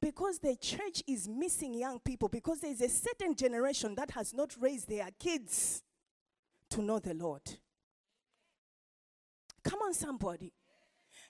Because 0.00 0.38
the 0.38 0.56
church 0.56 1.02
is 1.06 1.28
missing 1.28 1.74
young 1.74 2.00
people, 2.00 2.28
because 2.28 2.60
there's 2.60 2.80
a 2.80 2.88
certain 2.88 3.34
generation 3.34 3.94
that 3.96 4.10
has 4.12 4.32
not 4.32 4.54
raised 4.58 4.88
their 4.88 5.08
kids 5.18 5.82
to 6.70 6.82
know 6.82 6.98
the 6.98 7.14
Lord. 7.14 7.42
Come 9.62 9.80
on, 9.80 9.92
somebody. 9.92 10.52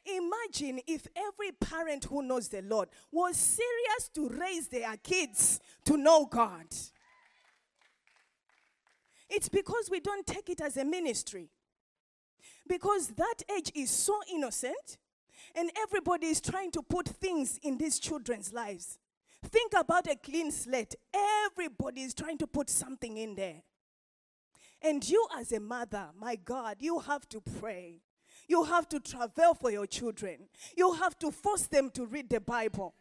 Imagine 0.05 0.81
if 0.87 1.07
every 1.15 1.53
parent 1.53 2.05
who 2.05 2.23
knows 2.23 2.49
the 2.49 2.63
Lord 2.63 2.89
was 3.11 3.37
serious 3.37 4.09
to 4.15 4.29
raise 4.29 4.69
their 4.69 4.97
kids 4.97 5.61
to 5.85 5.97
know 5.97 6.27
God. 6.27 6.67
It's 9.29 9.49
because 9.49 9.89
we 9.91 10.01
don't 10.01 10.27
take 10.27 10.49
it 10.49 10.61
as 10.61 10.77
a 10.77 10.85
ministry. 10.85 11.51
Because 12.69 13.09
that 13.09 13.43
age 13.57 13.73
is 13.75 13.91
so 13.91 14.21
innocent, 14.33 14.99
and 15.55 15.71
everybody 15.77 16.27
is 16.29 16.41
trying 16.41 16.71
to 16.73 16.83
put 16.83 17.09
things 17.09 17.59
in 17.63 17.79
these 17.79 17.99
children's 17.99 18.53
lives. 18.53 18.99
Think 19.45 19.73
about 19.77 20.07
a 20.07 20.17
clean 20.17 20.51
slate. 20.51 20.95
Everybody 21.47 22.03
is 22.03 22.15
trying 22.15 22.39
to 22.39 22.47
put 22.47 22.71
something 22.71 23.17
in 23.17 23.35
there. 23.35 23.63
And 24.83 25.07
you, 25.09 25.27
as 25.37 25.53
a 25.53 25.61
mother, 25.61 26.09
my 26.19 26.37
God, 26.37 26.77
you 26.81 26.99
have 27.01 27.29
to 27.31 27.41
pray. 27.59 28.01
You 28.49 28.65
have 28.65 28.89
to 28.91 29.01
travel 29.01 29.55
for 29.55 29.71
your 29.71 29.87
children. 29.87 30.49
You 30.77 30.93
have 30.95 31.19
to 31.21 31.31
force 31.31 31.67
them 31.67 31.91
to 31.91 32.07
read 32.07 32.31
the 32.31 32.41
Bible. 32.41 32.95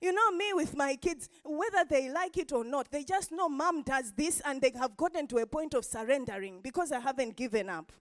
You 0.00 0.12
know, 0.12 0.30
me 0.32 0.52
with 0.52 0.76
my 0.76 0.96
kids, 0.96 1.28
whether 1.44 1.84
they 1.88 2.10
like 2.10 2.36
it 2.36 2.52
or 2.52 2.64
not, 2.64 2.90
they 2.90 3.04
just 3.04 3.30
know 3.30 3.48
mom 3.48 3.82
does 3.82 4.12
this 4.12 4.42
and 4.44 4.60
they 4.60 4.72
have 4.78 4.96
gotten 4.96 5.26
to 5.28 5.36
a 5.38 5.46
point 5.46 5.74
of 5.74 5.84
surrendering 5.84 6.60
because 6.60 6.90
I 6.92 7.00
haven't 7.00 7.36
given 7.36 7.68
up. 7.68 7.92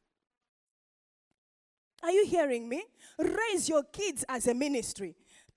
Are 2.04 2.12
you 2.12 2.26
hearing 2.26 2.68
me? 2.68 2.84
Raise 3.18 3.70
your 3.70 3.84
kids 3.84 4.26
as 4.28 4.48
a 4.48 4.54
ministry. 4.54 5.16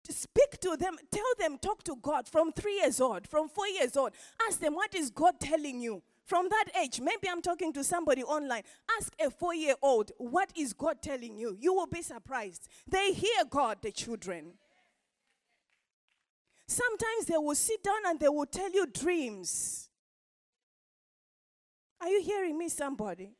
Speak 0.08 0.60
to 0.60 0.76
them, 0.76 0.96
tell 1.10 1.24
them, 1.38 1.56
talk 1.58 1.82
to 1.84 1.96
God 1.96 2.28
from 2.28 2.52
three 2.52 2.76
years 2.76 3.00
old, 3.00 3.26
from 3.26 3.48
four 3.48 3.66
years 3.68 3.96
old. 3.96 4.12
Ask 4.46 4.60
them, 4.60 4.74
what 4.74 4.94
is 4.94 5.10
God 5.10 5.40
telling 5.40 5.80
you? 5.80 6.02
From 6.26 6.48
that 6.48 6.66
age, 6.82 7.00
maybe 7.00 7.28
I'm 7.30 7.42
talking 7.42 7.72
to 7.72 7.84
somebody 7.84 8.22
online. 8.22 8.62
Ask 8.98 9.14
a 9.18 9.30
four 9.30 9.54
year 9.54 9.74
old, 9.82 10.12
what 10.18 10.50
is 10.56 10.72
God 10.72 11.00
telling 11.02 11.36
you? 11.36 11.56
You 11.58 11.72
will 11.74 11.86
be 11.86 12.02
surprised. 12.02 12.68
They 12.86 13.12
hear 13.12 13.44
God, 13.48 13.78
the 13.82 13.92
children. 13.92 14.52
Sometimes 16.66 17.26
they 17.26 17.36
will 17.36 17.54
sit 17.54 17.82
down 17.82 18.06
and 18.06 18.18
they 18.18 18.28
will 18.28 18.46
tell 18.46 18.70
you 18.70 18.86
dreams. 18.86 19.90
Are 22.00 22.08
you 22.08 22.22
hearing 22.22 22.56
me, 22.56 22.68
somebody? 22.68 23.32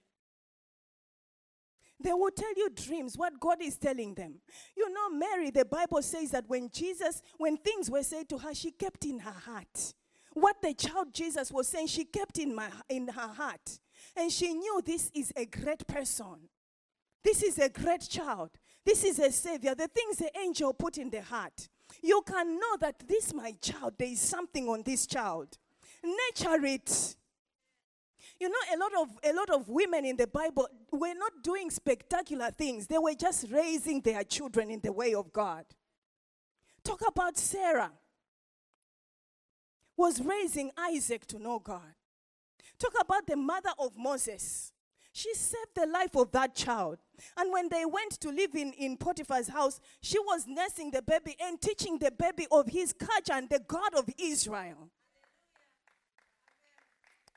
They 2.05 2.13
will 2.13 2.31
tell 2.31 2.53
you 2.55 2.69
dreams, 2.69 3.17
what 3.17 3.41
God 3.41 3.63
is 3.63 3.79
telling 3.79 4.13
them. 4.13 4.35
You 4.77 4.93
know, 4.93 5.09
Mary, 5.09 5.51
the 5.51 5.65
Bible 5.65 6.03
says 6.03 6.33
that 6.33 6.45
when 6.47 6.69
Jesus, 6.69 7.23
when 7.39 7.57
things 7.57 7.91
were 7.91 8.03
said 8.03 8.29
to 8.29 8.37
her, 8.37 8.55
she 8.55 8.73
kept 8.73 9.07
in 9.07 9.21
her 9.21 9.33
heart. 9.33 9.95
What 10.35 10.61
the 10.61 10.75
child 10.75 11.15
Jesus 11.15 11.51
was 11.51 11.67
saying, 11.67 11.87
she 11.87 12.05
kept 12.05 12.39
in, 12.39 12.55
my, 12.55 12.69
in 12.91 13.09
her 13.09 13.29
heart. 13.29 13.79
And 14.15 14.31
she 14.31 14.53
knew 14.53 14.83
this 14.85 15.11
is 15.15 15.33
a 15.35 15.47
great 15.47 15.87
person. 15.87 16.51
This 17.23 17.43
is 17.43 17.59
a 17.59 17.71
great 17.71 18.03
child. 18.03 18.51
This 18.85 19.03
is 19.03 19.19
a 19.19 19.33
savior. 19.33 19.75
The 19.75 19.89
things 19.89 20.19
the 20.19 20.31
angel 20.39 20.75
put 20.75 20.99
in 20.99 21.09
the 21.09 21.23
heart. 21.23 21.69
You 22.03 22.21
can 22.27 22.57
know 22.57 22.77
that 22.81 23.03
this 23.09 23.33
my 23.33 23.53
child, 23.63 23.95
there 23.97 24.09
is 24.09 24.21
something 24.21 24.69
on 24.69 24.83
this 24.83 25.07
child. 25.07 25.57
Nurture 26.03 26.67
it. 26.67 27.17
You 28.45 28.51
know, 28.51 28.75
a 28.75 28.77
lot 28.77 28.93
of 29.01 29.09
a 29.25 29.33
lot 29.33 29.49
of 29.49 29.71
women 29.71 30.05
in 30.05 30.19
the 30.19 30.27
Bible 30.27 30.69
were 30.93 31.15
not 31.15 31.33
doing 31.43 31.71
spectacular 31.71 32.51
things. 32.51 32.87
They 32.87 32.99
were 32.99 33.15
just 33.15 33.47
raising 33.51 34.03
their 34.03 34.23
children 34.23 34.71
in 34.71 34.81
the 34.81 34.93
way 34.93 35.15
of 35.15 35.33
God. 35.33 35.65
Talk 36.85 37.01
about 37.09 37.39
Sarah. 37.39 37.91
Was 39.97 40.21
raising 40.21 40.73
Isaac 40.77 41.27
to 41.29 41.39
know 41.39 41.59
God. 41.59 41.95
Talk 42.79 42.93
about 43.01 43.27
the 43.27 43.37
mother 43.37 43.71
of 43.79 43.97
Moses. 43.97 44.75
She 45.15 45.33
saved 45.33 45.75
the 45.75 45.87
life 45.87 46.15
of 46.15 46.31
that 46.33 46.55
child. 46.55 46.99
And 47.39 47.51
when 47.51 47.71
they 47.71 47.87
went 47.87 48.21
to 48.21 48.29
live 48.29 48.55
in, 48.55 48.75
in 48.75 48.99
Potiphar's 48.99 49.49
house, 49.49 49.81
she 50.03 50.19
was 50.19 50.45
nursing 50.47 50.91
the 50.91 51.01
baby 51.01 51.35
and 51.41 51.59
teaching 51.59 51.97
the 51.97 52.11
baby 52.11 52.47
of 52.51 52.69
his 52.69 52.95
and 53.33 53.49
the 53.49 53.61
God 53.67 53.95
of 53.97 54.11
Israel. 54.19 54.91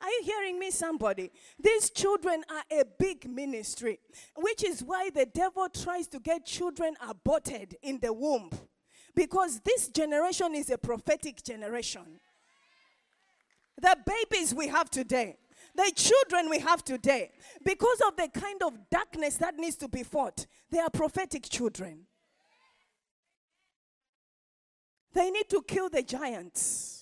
Are 0.02 0.10
you 0.10 0.22
hearing 0.24 0.60
me, 0.60 0.70
somebody? 0.70 1.32
These 1.60 1.90
children 1.90 2.44
are 2.50 2.80
a 2.80 2.84
big 3.00 3.28
ministry, 3.30 4.00
which 4.36 4.64
is 4.64 4.84
why 4.84 5.10
the 5.10 5.26
devil 5.26 5.68
tries 5.70 6.08
to 6.10 6.20
get 6.20 6.46
children 6.46 6.96
aborted 7.02 7.76
in 7.82 8.00
the 8.00 8.14
womb. 8.14 8.52
Because 9.16 9.60
this 9.62 9.88
generation 9.88 10.54
is 10.54 10.70
a 10.70 10.78
prophetic 10.78 11.44
generation. 11.44 12.20
The 13.82 13.98
babies 14.06 14.54
we 14.54 14.68
have 14.68 14.92
today, 14.92 15.38
the 15.76 15.92
children 15.96 16.50
we 16.50 16.60
have 16.60 16.84
today, 16.84 17.32
because 17.64 18.02
of 18.08 18.16
the 18.16 18.28
kind 18.28 18.62
of 18.64 18.74
darkness 18.92 19.38
that 19.38 19.58
needs 19.58 19.76
to 19.78 19.88
be 19.88 20.04
fought, 20.04 20.46
they 20.70 20.80
are 20.80 20.90
prophetic 20.90 21.50
children. 21.50 22.06
They 25.14 25.32
need 25.32 25.50
to 25.50 25.64
kill 25.64 25.90
the 25.90 26.04
giants. 26.04 26.97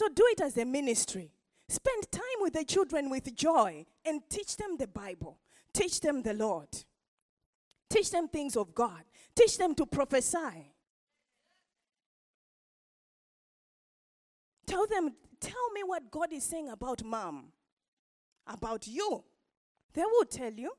So 0.00 0.08
do 0.08 0.24
it 0.28 0.40
as 0.40 0.56
a 0.56 0.64
ministry. 0.64 1.30
Spend 1.68 2.10
time 2.10 2.22
with 2.40 2.54
the 2.54 2.64
children 2.64 3.10
with 3.10 3.36
joy 3.36 3.84
and 4.02 4.22
teach 4.30 4.56
them 4.56 4.78
the 4.78 4.86
Bible. 4.86 5.36
Teach 5.74 6.00
them 6.00 6.22
the 6.22 6.32
Lord. 6.32 6.68
Teach 7.90 8.10
them 8.10 8.26
things 8.26 8.56
of 8.56 8.74
God. 8.74 9.02
Teach 9.34 9.58
them 9.58 9.74
to 9.74 9.84
prophesy. 9.84 10.72
Tell 14.66 14.86
them, 14.86 15.12
tell 15.38 15.70
me 15.74 15.82
what 15.84 16.10
God 16.10 16.32
is 16.32 16.44
saying 16.44 16.70
about 16.70 17.04
mom, 17.04 17.52
about 18.46 18.86
you. 18.86 19.22
They 19.92 20.04
will 20.06 20.24
tell 20.24 20.54
you 20.54 20.72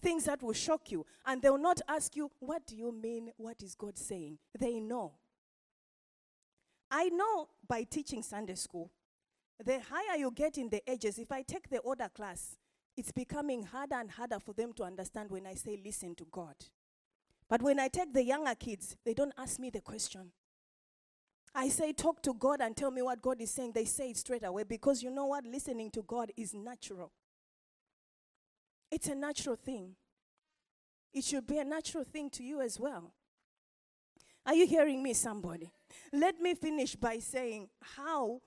things 0.00 0.26
that 0.26 0.40
will 0.40 0.52
shock 0.52 0.92
you, 0.92 1.04
and 1.26 1.42
they 1.42 1.50
will 1.50 1.58
not 1.58 1.80
ask 1.88 2.14
you, 2.14 2.30
What 2.38 2.64
do 2.64 2.76
you 2.76 2.92
mean? 2.92 3.32
What 3.38 3.60
is 3.60 3.74
God 3.74 3.98
saying? 3.98 4.38
They 4.56 4.78
know. 4.78 5.14
I 6.90 7.08
know 7.08 7.48
by 7.68 7.82
teaching 7.82 8.22
Sunday 8.22 8.54
school, 8.54 8.90
the 9.64 9.80
higher 9.80 10.18
you 10.18 10.30
get 10.30 10.58
in 10.58 10.68
the 10.68 10.82
ages, 10.90 11.18
if 11.18 11.32
I 11.32 11.42
take 11.42 11.68
the 11.68 11.80
older 11.80 12.08
class, 12.14 12.56
it's 12.96 13.12
becoming 13.12 13.62
harder 13.64 13.96
and 13.96 14.10
harder 14.10 14.38
for 14.38 14.52
them 14.52 14.72
to 14.74 14.84
understand 14.84 15.30
when 15.30 15.46
I 15.46 15.54
say 15.54 15.78
listen 15.82 16.14
to 16.16 16.26
God. 16.30 16.54
But 17.48 17.62
when 17.62 17.78
I 17.78 17.88
take 17.88 18.12
the 18.12 18.24
younger 18.24 18.54
kids, 18.54 18.96
they 19.04 19.14
don't 19.14 19.32
ask 19.38 19.58
me 19.58 19.70
the 19.70 19.80
question. 19.80 20.32
I 21.54 21.68
say, 21.68 21.92
talk 21.92 22.22
to 22.22 22.34
God 22.34 22.60
and 22.60 22.76
tell 22.76 22.90
me 22.90 23.00
what 23.00 23.22
God 23.22 23.40
is 23.40 23.50
saying. 23.50 23.72
They 23.72 23.86
say 23.86 24.10
it 24.10 24.18
straight 24.18 24.44
away 24.44 24.64
because 24.64 25.02
you 25.02 25.10
know 25.10 25.26
what? 25.26 25.46
Listening 25.46 25.90
to 25.92 26.02
God 26.02 26.30
is 26.36 26.52
natural. 26.52 27.12
It's 28.90 29.08
a 29.08 29.14
natural 29.14 29.56
thing. 29.56 29.96
It 31.14 31.24
should 31.24 31.46
be 31.46 31.58
a 31.58 31.64
natural 31.64 32.04
thing 32.04 32.28
to 32.30 32.42
you 32.42 32.60
as 32.60 32.78
well. 32.78 33.12
Are 34.46 34.54
you 34.54 34.66
hearing 34.66 35.02
me, 35.02 35.12
somebody? 35.12 35.70
Let 36.12 36.40
me 36.40 36.54
finish 36.54 36.94
by 36.94 37.18
saying 37.18 37.68
how 37.82 38.40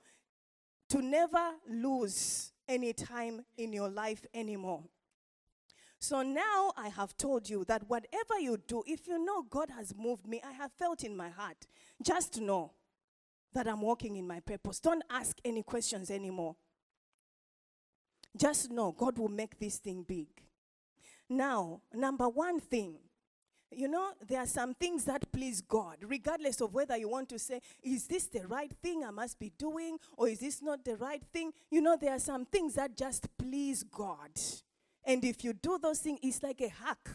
to 0.90 1.02
never 1.02 1.52
lose 1.70 2.54
any 2.68 2.94
time 2.94 3.44
in 3.58 3.74
your 3.74 3.90
life 3.90 4.26
anymore. 4.34 4.84
So 6.00 6.22
now 6.22 6.72
I 6.78 6.88
have 6.88 7.18
told 7.18 7.50
you 7.50 7.66
that 7.66 7.84
whatever 7.90 8.40
you 8.40 8.58
do, 8.66 8.84
if 8.88 9.08
you 9.08 9.24
know 9.24 9.44
God 9.44 9.70
has 9.76 9.94
moved 9.94 10.26
me, 10.26 10.42
I 10.48 10.54
have 10.54 10.72
felt 10.72 11.04
in 11.04 11.18
my 11.18 11.30
heart, 11.30 11.68
just 12.02 12.40
know 12.40 12.72
that 13.54 13.68
I'm 13.68 13.82
walking 13.82 14.16
in 14.16 14.26
my 14.26 14.40
purpose. 14.40 14.80
Don't 14.80 15.04
ask 15.10 15.38
any 15.44 15.64
questions 15.64 16.10
anymore. 16.10 16.56
Just 18.38 18.72
know 18.72 18.94
God 18.94 19.18
will 19.18 19.28
make 19.28 19.60
this 19.60 19.78
thing 19.78 20.06
big. 20.08 20.28
Now, 21.28 21.82
number 21.94 22.30
one 22.30 22.62
thing, 22.62 22.96
you 23.72 23.88
know, 23.88 24.12
there 24.28 24.40
are 24.40 24.48
some 24.48 24.74
things 24.74 25.06
that 25.06 25.32
please 25.32 25.62
God, 25.62 25.98
regardless 26.02 26.62
of 26.62 26.74
whether 26.74 26.98
you 26.98 27.10
want 27.10 27.30
to 27.30 27.40
say, 27.40 27.62
is 27.84 28.08
this 28.08 28.26
the 28.28 28.48
right 28.48 28.72
thing 28.82 29.04
I 29.04 29.12
must 29.12 29.40
be 29.40 29.52
doing, 29.58 29.98
or 30.18 30.28
is 30.28 30.40
this 30.40 30.62
not 30.62 30.84
the 30.84 30.98
right 30.98 31.24
thing? 31.32 31.52
You 31.70 31.82
know, 31.82 31.98
there 32.00 32.14
are 32.14 32.20
some 32.20 32.46
things 32.46 32.76
that 32.76 32.98
just 32.98 33.28
please 33.38 33.84
God. 33.84 34.32
And 35.04 35.24
if 35.24 35.44
you 35.44 35.54
do 35.54 35.78
those 35.82 36.00
things, 36.00 36.20
it's 36.24 36.42
like 36.44 36.62
a 36.62 36.70
hack. 36.70 37.10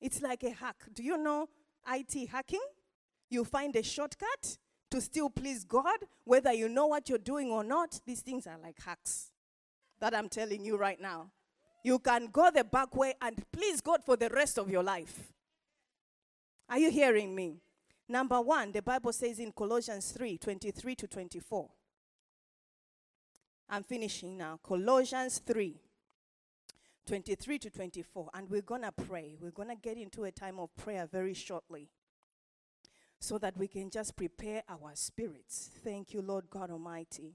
It's 0.00 0.20
like 0.20 0.42
a 0.44 0.50
hack. 0.50 0.76
Do 0.92 1.02
you 1.02 1.16
know 1.16 1.48
IT 1.90 2.28
hacking? 2.28 2.64
You 3.30 3.44
find 3.44 3.74
a 3.76 3.82
shortcut 3.82 4.58
to 4.90 5.00
still 5.00 5.30
please 5.30 5.64
God, 5.64 5.98
whether 6.24 6.52
you 6.52 6.68
know 6.68 6.86
what 6.86 7.08
you're 7.08 7.18
doing 7.18 7.50
or 7.50 7.64
not. 7.64 8.00
These 8.06 8.20
things 8.20 8.46
are 8.46 8.58
like 8.62 8.76
hacks 8.84 9.32
that 10.00 10.14
I'm 10.14 10.28
telling 10.28 10.64
you 10.64 10.76
right 10.76 11.00
now. 11.00 11.30
You 11.84 11.98
can 11.98 12.28
go 12.32 12.50
the 12.50 12.64
back 12.64 12.96
way 12.96 13.14
and 13.20 13.44
please 13.52 13.82
God 13.82 14.02
for 14.02 14.16
the 14.16 14.30
rest 14.30 14.58
of 14.58 14.70
your 14.70 14.82
life. 14.82 15.32
Are 16.68 16.78
you 16.78 16.90
hearing 16.90 17.34
me? 17.34 17.60
Number 18.08 18.40
one, 18.40 18.72
the 18.72 18.80
Bible 18.80 19.12
says 19.12 19.38
in 19.38 19.52
Colossians 19.52 20.10
3 20.12 20.38
23 20.38 20.94
to 20.94 21.06
24. 21.06 21.68
I'm 23.68 23.82
finishing 23.82 24.38
now. 24.38 24.58
Colossians 24.62 25.40
3 25.46 25.76
23 27.06 27.58
to 27.58 27.70
24. 27.70 28.30
And 28.32 28.48
we're 28.48 28.62
going 28.62 28.82
to 28.82 28.92
pray. 28.92 29.36
We're 29.38 29.50
going 29.50 29.68
to 29.68 29.76
get 29.76 29.98
into 29.98 30.24
a 30.24 30.32
time 30.32 30.58
of 30.58 30.74
prayer 30.76 31.06
very 31.10 31.34
shortly 31.34 31.90
so 33.20 33.36
that 33.38 33.58
we 33.58 33.68
can 33.68 33.90
just 33.90 34.16
prepare 34.16 34.62
our 34.68 34.92
spirits. 34.94 35.70
Thank 35.82 36.14
you, 36.14 36.22
Lord 36.22 36.48
God 36.48 36.70
Almighty. 36.70 37.34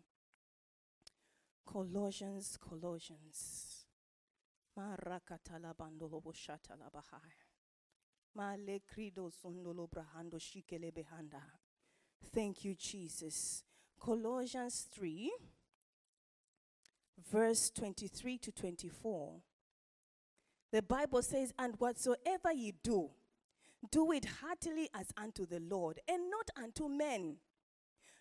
Colossians, 1.68 2.58
Colossians. 2.58 3.69
Thank 12.34 12.64
you, 12.64 12.76
Jesus. 12.76 13.64
Colossians 14.00 14.88
3, 14.92 15.32
verse 17.30 17.70
23 17.72 18.38
to 18.38 18.52
24. 18.54 19.42
The 20.72 20.82
Bible 20.82 21.24
says, 21.24 21.54
And 21.60 21.76
whatsoever 21.78 22.54
ye 22.54 22.74
do, 22.82 23.10
do 23.92 24.12
it 24.14 24.26
heartily 24.42 24.90
as 24.94 25.08
unto 25.18 25.46
the 25.46 25.60
Lord, 25.60 26.00
and 26.08 26.30
not 26.30 26.50
unto 26.56 26.88
men. 26.88 27.36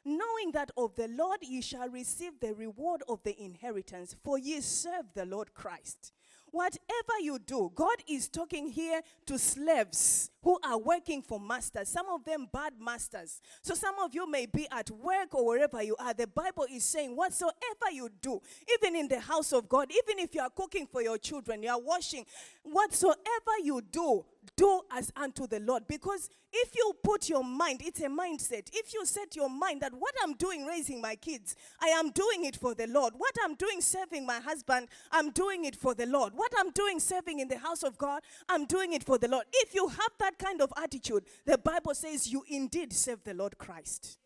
Knowing 0.05 0.53
that 0.53 0.71
of 0.77 0.97
the 0.97 1.09
Lord 1.09 1.41
ye 1.43 1.61
shall 1.61 1.89
receive 1.89 2.41
the 2.41 2.55
reward 2.55 3.03
of 3.09 3.23
the 3.23 3.41
inheritance, 3.41 4.17
for 4.25 4.39
ye 4.39 4.61
serve 4.61 5.13
the 5.15 5.27
Lord 5.27 5.55
Christ. 5.55 6.13
Whatever 6.51 7.21
you 7.21 7.39
do, 7.39 7.71
God 7.75 7.97
is 8.09 8.29
talking 8.29 8.69
here 8.69 9.03
to 9.27 9.39
slaves 9.39 10.31
who 10.49 10.59
are 10.65 10.79
working 10.79 11.21
for 11.21 11.39
masters, 11.39 11.91
some 11.91 12.07
of 12.09 12.25
them 12.25 12.49
bad 12.51 12.73
masters. 12.81 13.43
So 13.61 13.75
some 13.75 13.99
of 13.99 14.15
you 14.15 14.27
may 14.31 14.47
be 14.47 14.67
at 14.73 14.91
work 14.91 15.35
or 15.35 15.45
wherever 15.45 15.83
you 15.83 15.95
are. 15.99 16.15
The 16.15 16.27
Bible 16.27 16.65
is 16.73 16.85
saying, 16.85 17.15
whatsoever 17.15 17.91
you 17.93 18.09
do, 18.23 18.41
even 18.73 18.97
in 18.97 19.09
the 19.09 19.21
house 19.21 19.53
of 19.53 19.69
God, 19.69 19.91
even 19.91 20.19
if 20.19 20.35
you 20.35 20.41
are 20.41 20.49
cooking 20.49 20.87
for 20.87 21.03
your 21.03 21.19
children, 21.19 21.63
you 21.63 21.69
are 21.69 21.79
washing, 21.79 22.25
whatsoever 22.63 23.15
you 23.63 23.83
do, 23.93 24.25
do 24.57 24.81
as 24.91 25.13
unto 25.17 25.47
the 25.47 25.61
Lord. 25.61 25.83
Because 25.87 26.31
if 26.53 26.75
you 26.75 26.93
put 27.03 27.29
your 27.29 27.45
mind, 27.45 27.83
it's 27.85 28.01
a 28.01 28.07
mindset. 28.07 28.71
If 28.73 28.95
you 28.95 29.05
set 29.05 29.37
your 29.37 29.51
mind 29.51 29.83
that 29.83 29.93
what 29.93 30.15
I'm 30.23 30.33
doing 30.35 30.65
raising 30.65 31.01
my 31.03 31.15
kids, 31.15 31.55
I 31.81 31.89
am 31.89 32.11
doing 32.11 32.47
it 32.47 32.57
for 32.57 32.75
the 32.75 32.87
Lord. 32.87 33.13
What 33.17 33.35
I'm 33.45 33.55
doing 33.55 33.83
serving 33.83 34.25
my 34.25 34.41
husband, 34.41 34.89
I'm 35.13 35.31
doing 35.31 35.67
it 35.67 35.77
for 35.77 35.95
the 35.95 36.07
Lord. 36.07 36.33
What 36.35 36.53
I'm 36.59 36.71
doing 36.71 37.01
serving 37.01 37.41
in 37.41 37.49
the 37.49 37.59
house 37.59 37.83
of 37.83 37.99
God, 37.99 38.23
I'm 38.49 38.65
doing 38.65 38.95
it 38.95 39.05
for 39.05 39.19
the 39.19 39.29
Lord. 39.29 39.45
If 39.53 39.75
you 39.75 39.89
have 39.89 40.13
that 40.21 40.38
kind 40.39 40.61
of 40.63 40.73
attitude, 40.77 41.25
the 41.45 41.59
Bible 41.59 41.95
says 41.95 42.31
you 42.31 42.45
indeed 42.49 42.93
serve 42.93 43.25
the 43.25 43.35
Lord 43.35 43.59
Christ. 43.59 44.19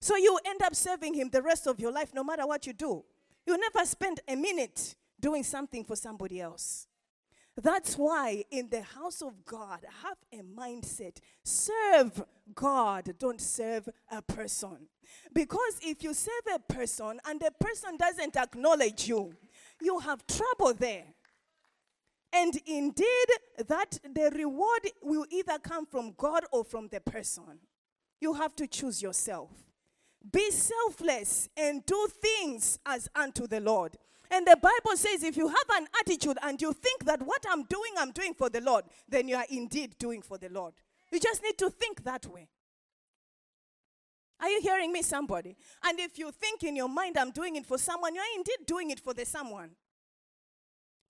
So 0.00 0.16
you 0.16 0.38
end 0.44 0.62
up 0.62 0.74
serving 0.74 1.14
him 1.14 1.30
the 1.30 1.42
rest 1.42 1.66
of 1.66 1.80
your 1.80 1.90
life 1.90 2.12
no 2.14 2.22
matter 2.22 2.46
what 2.46 2.66
you 2.66 2.72
do. 2.72 3.04
You 3.46 3.56
never 3.58 3.84
spend 3.86 4.20
a 4.28 4.36
minute 4.36 4.94
doing 5.18 5.42
something 5.42 5.84
for 5.84 5.96
somebody 5.96 6.40
else. 6.40 6.86
That's 7.56 7.96
why 7.96 8.44
in 8.50 8.68
the 8.68 8.82
house 8.82 9.22
of 9.22 9.44
God, 9.44 9.80
have 10.02 10.18
a 10.32 10.42
mindset. 10.42 11.18
Serve 11.44 12.22
God, 12.54 13.14
don't 13.18 13.40
serve 13.40 13.88
a 14.10 14.20
person. 14.20 14.88
Because 15.32 15.78
if 15.82 16.02
you 16.02 16.14
serve 16.14 16.42
a 16.54 16.58
person 16.58 17.20
and 17.26 17.40
the 17.40 17.52
person 17.60 17.96
doesn't 17.96 18.36
acknowledge 18.36 19.08
you, 19.08 19.32
you 19.80 20.00
have 20.00 20.26
trouble 20.26 20.74
there. 20.74 21.04
And 22.34 22.58
indeed, 22.66 23.28
that 23.68 24.00
the 24.12 24.32
reward 24.34 24.90
will 25.02 25.24
either 25.30 25.56
come 25.60 25.86
from 25.86 26.14
God 26.16 26.42
or 26.50 26.64
from 26.64 26.88
the 26.88 27.00
person. 27.00 27.60
You 28.20 28.34
have 28.34 28.56
to 28.56 28.66
choose 28.66 29.00
yourself. 29.00 29.50
Be 30.32 30.50
selfless 30.50 31.48
and 31.56 31.86
do 31.86 32.08
things 32.20 32.80
as 32.84 33.08
unto 33.14 33.46
the 33.46 33.60
Lord. 33.60 33.96
And 34.30 34.44
the 34.44 34.56
Bible 34.56 34.96
says 34.96 35.22
if 35.22 35.36
you 35.36 35.46
have 35.46 35.66
an 35.74 35.86
attitude 36.00 36.38
and 36.42 36.60
you 36.60 36.72
think 36.72 37.04
that 37.04 37.22
what 37.22 37.44
I'm 37.48 37.62
doing, 37.64 37.92
I'm 37.98 38.10
doing 38.10 38.34
for 38.34 38.50
the 38.50 38.60
Lord, 38.60 38.84
then 39.08 39.28
you 39.28 39.36
are 39.36 39.46
indeed 39.48 39.96
doing 39.98 40.20
for 40.20 40.36
the 40.36 40.48
Lord. 40.48 40.74
You 41.12 41.20
just 41.20 41.40
need 41.40 41.56
to 41.58 41.70
think 41.70 42.02
that 42.02 42.26
way. 42.26 42.48
Are 44.40 44.48
you 44.48 44.60
hearing 44.60 44.92
me, 44.92 45.02
somebody? 45.02 45.56
And 45.84 46.00
if 46.00 46.18
you 46.18 46.32
think 46.32 46.64
in 46.64 46.74
your 46.74 46.88
mind, 46.88 47.16
I'm 47.16 47.30
doing 47.30 47.54
it 47.54 47.64
for 47.64 47.78
someone, 47.78 48.14
you 48.14 48.20
are 48.20 48.36
indeed 48.36 48.66
doing 48.66 48.90
it 48.90 48.98
for 48.98 49.14
the 49.14 49.24
someone. 49.24 49.70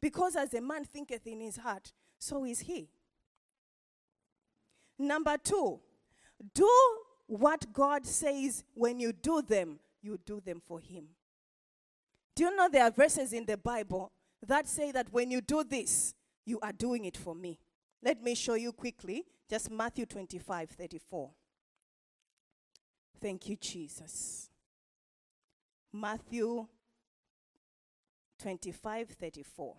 Because 0.05 0.37
as 0.37 0.53
a 0.53 0.61
man 0.61 0.85
thinketh 0.85 1.27
in 1.27 1.41
his 1.41 1.57
heart, 1.57 1.91
so 2.19 2.45
is 2.45 2.61
he. 2.61 2.91
Number 4.99 5.39
two, 5.43 5.81
do 6.53 6.71
what 7.27 7.73
God 7.73 8.05
says 8.05 8.65
when 8.75 9.01
you 9.01 9.15
do 9.15 9.41
them, 9.41 9.79
you 10.03 10.21
do 10.27 10.43
them 10.45 10.61
for 10.63 10.79
him. 10.79 11.07
Do 12.37 12.45
you 12.45 12.55
know 12.55 12.69
there 12.69 12.85
are 12.85 12.91
verses 12.91 13.33
in 13.33 13.47
the 13.47 13.57
Bible 13.57 14.13
that 14.47 14.69
say 14.69 14.93
that 14.93 15.11
when 15.11 15.31
you 15.31 15.41
do 15.41 15.65
this, 15.65 16.15
you 16.45 16.61
are 16.61 16.73
doing 16.73 17.07
it 17.07 17.17
for 17.17 17.35
me? 17.35 17.59
Let 18.03 18.23
me 18.23 18.35
show 18.35 18.57
you 18.57 18.73
quickly, 18.73 19.25
just 19.49 19.71
Matthew 19.71 20.05
25 20.05 20.69
34. 20.69 21.31
Thank 23.23 23.49
you, 23.49 23.57
Jesus. 23.57 24.51
Matthew 25.95 26.67
25 28.39 29.09
34. 29.09 29.77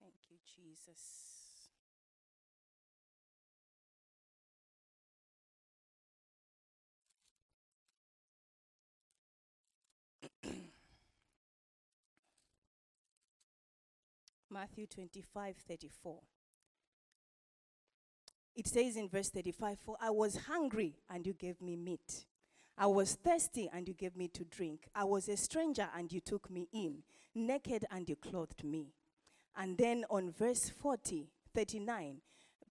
Thank 0.00 0.14
you, 0.30 0.36
Jesus. 0.56 1.26
Matthew 14.56 14.86
25 14.86 15.54
34. 15.68 16.18
It 18.54 18.66
says 18.66 18.96
in 18.96 19.06
verse 19.06 19.28
35 19.28 19.78
For 19.84 19.96
I 20.00 20.08
was 20.08 20.46
hungry, 20.48 20.94
and 21.10 21.26
you 21.26 21.34
gave 21.34 21.60
me 21.60 21.76
meat. 21.76 22.24
I 22.78 22.86
was 22.86 23.16
thirsty, 23.16 23.68
and 23.70 23.86
you 23.86 23.92
gave 23.92 24.16
me 24.16 24.28
to 24.28 24.44
drink. 24.44 24.88
I 24.94 25.04
was 25.04 25.28
a 25.28 25.36
stranger, 25.36 25.90
and 25.94 26.10
you 26.10 26.20
took 26.20 26.50
me 26.50 26.68
in. 26.72 27.02
Naked, 27.34 27.84
and 27.90 28.08
you 28.08 28.16
clothed 28.16 28.64
me. 28.64 28.94
And 29.58 29.76
then 29.76 30.06
on 30.08 30.32
verse 30.32 30.70
40, 30.70 31.28
39, 31.54 32.22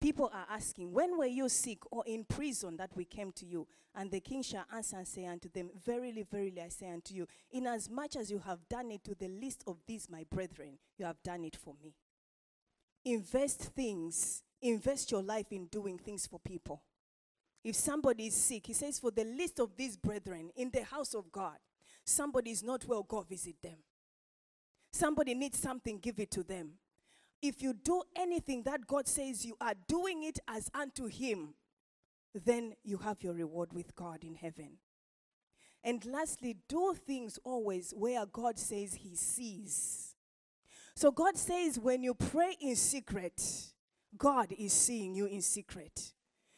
people 0.00 0.30
are 0.32 0.46
asking, 0.50 0.92
When 0.92 1.16
were 1.18 1.26
you 1.26 1.48
sick 1.48 1.78
or 1.90 2.04
in 2.06 2.24
prison 2.24 2.76
that 2.76 2.90
we 2.94 3.04
came 3.04 3.32
to 3.32 3.46
you? 3.46 3.66
And 3.94 4.10
the 4.10 4.20
king 4.20 4.42
shall 4.42 4.64
answer 4.74 4.96
and 4.96 5.06
say 5.06 5.26
unto 5.26 5.48
them, 5.48 5.70
Verily, 5.84 6.24
verily, 6.30 6.60
I 6.60 6.68
say 6.68 6.90
unto 6.90 7.14
you, 7.14 7.26
inasmuch 7.52 8.16
as 8.16 8.30
you 8.30 8.40
have 8.40 8.68
done 8.68 8.90
it 8.90 9.04
to 9.04 9.14
the 9.14 9.28
least 9.28 9.64
of 9.66 9.78
these 9.86 10.08
my 10.10 10.24
brethren, 10.30 10.78
you 10.98 11.06
have 11.06 11.22
done 11.22 11.44
it 11.44 11.56
for 11.56 11.74
me. 11.82 11.94
Invest 13.04 13.60
things, 13.74 14.42
invest 14.62 15.10
your 15.10 15.22
life 15.22 15.52
in 15.52 15.66
doing 15.66 15.98
things 15.98 16.26
for 16.26 16.40
people. 16.40 16.82
If 17.62 17.76
somebody 17.76 18.26
is 18.26 18.34
sick, 18.34 18.66
he 18.66 18.72
says, 18.72 18.98
For 18.98 19.10
the 19.10 19.24
least 19.24 19.58
of 19.58 19.76
these 19.76 19.96
brethren 19.96 20.50
in 20.56 20.70
the 20.70 20.84
house 20.84 21.14
of 21.14 21.30
God, 21.32 21.56
somebody 22.04 22.50
is 22.50 22.62
not 22.62 22.86
well, 22.86 23.02
go 23.02 23.22
visit 23.22 23.56
them. 23.62 23.78
Somebody 24.92 25.34
needs 25.34 25.58
something, 25.58 25.98
give 25.98 26.20
it 26.20 26.30
to 26.32 26.42
them. 26.42 26.74
If 27.46 27.60
you 27.60 27.74
do 27.74 28.02
anything 28.16 28.62
that 28.62 28.86
God 28.86 29.06
says 29.06 29.44
you 29.44 29.54
are 29.60 29.74
doing 29.86 30.22
it 30.22 30.38
as 30.48 30.70
unto 30.72 31.08
Him, 31.08 31.52
then 32.34 32.72
you 32.82 32.96
have 32.96 33.22
your 33.22 33.34
reward 33.34 33.74
with 33.74 33.94
God 33.94 34.24
in 34.24 34.34
heaven. 34.34 34.78
And 35.84 36.02
lastly, 36.06 36.56
do 36.66 36.94
things 37.06 37.38
always 37.44 37.92
where 37.94 38.24
God 38.24 38.58
says 38.58 38.94
He 38.94 39.14
sees. 39.14 40.14
So 40.94 41.12
God 41.12 41.36
says 41.36 41.78
when 41.78 42.02
you 42.02 42.14
pray 42.14 42.56
in 42.62 42.76
secret, 42.76 43.42
God 44.16 44.50
is 44.58 44.72
seeing 44.72 45.14
you 45.14 45.26
in 45.26 45.42
secret. 45.42 46.14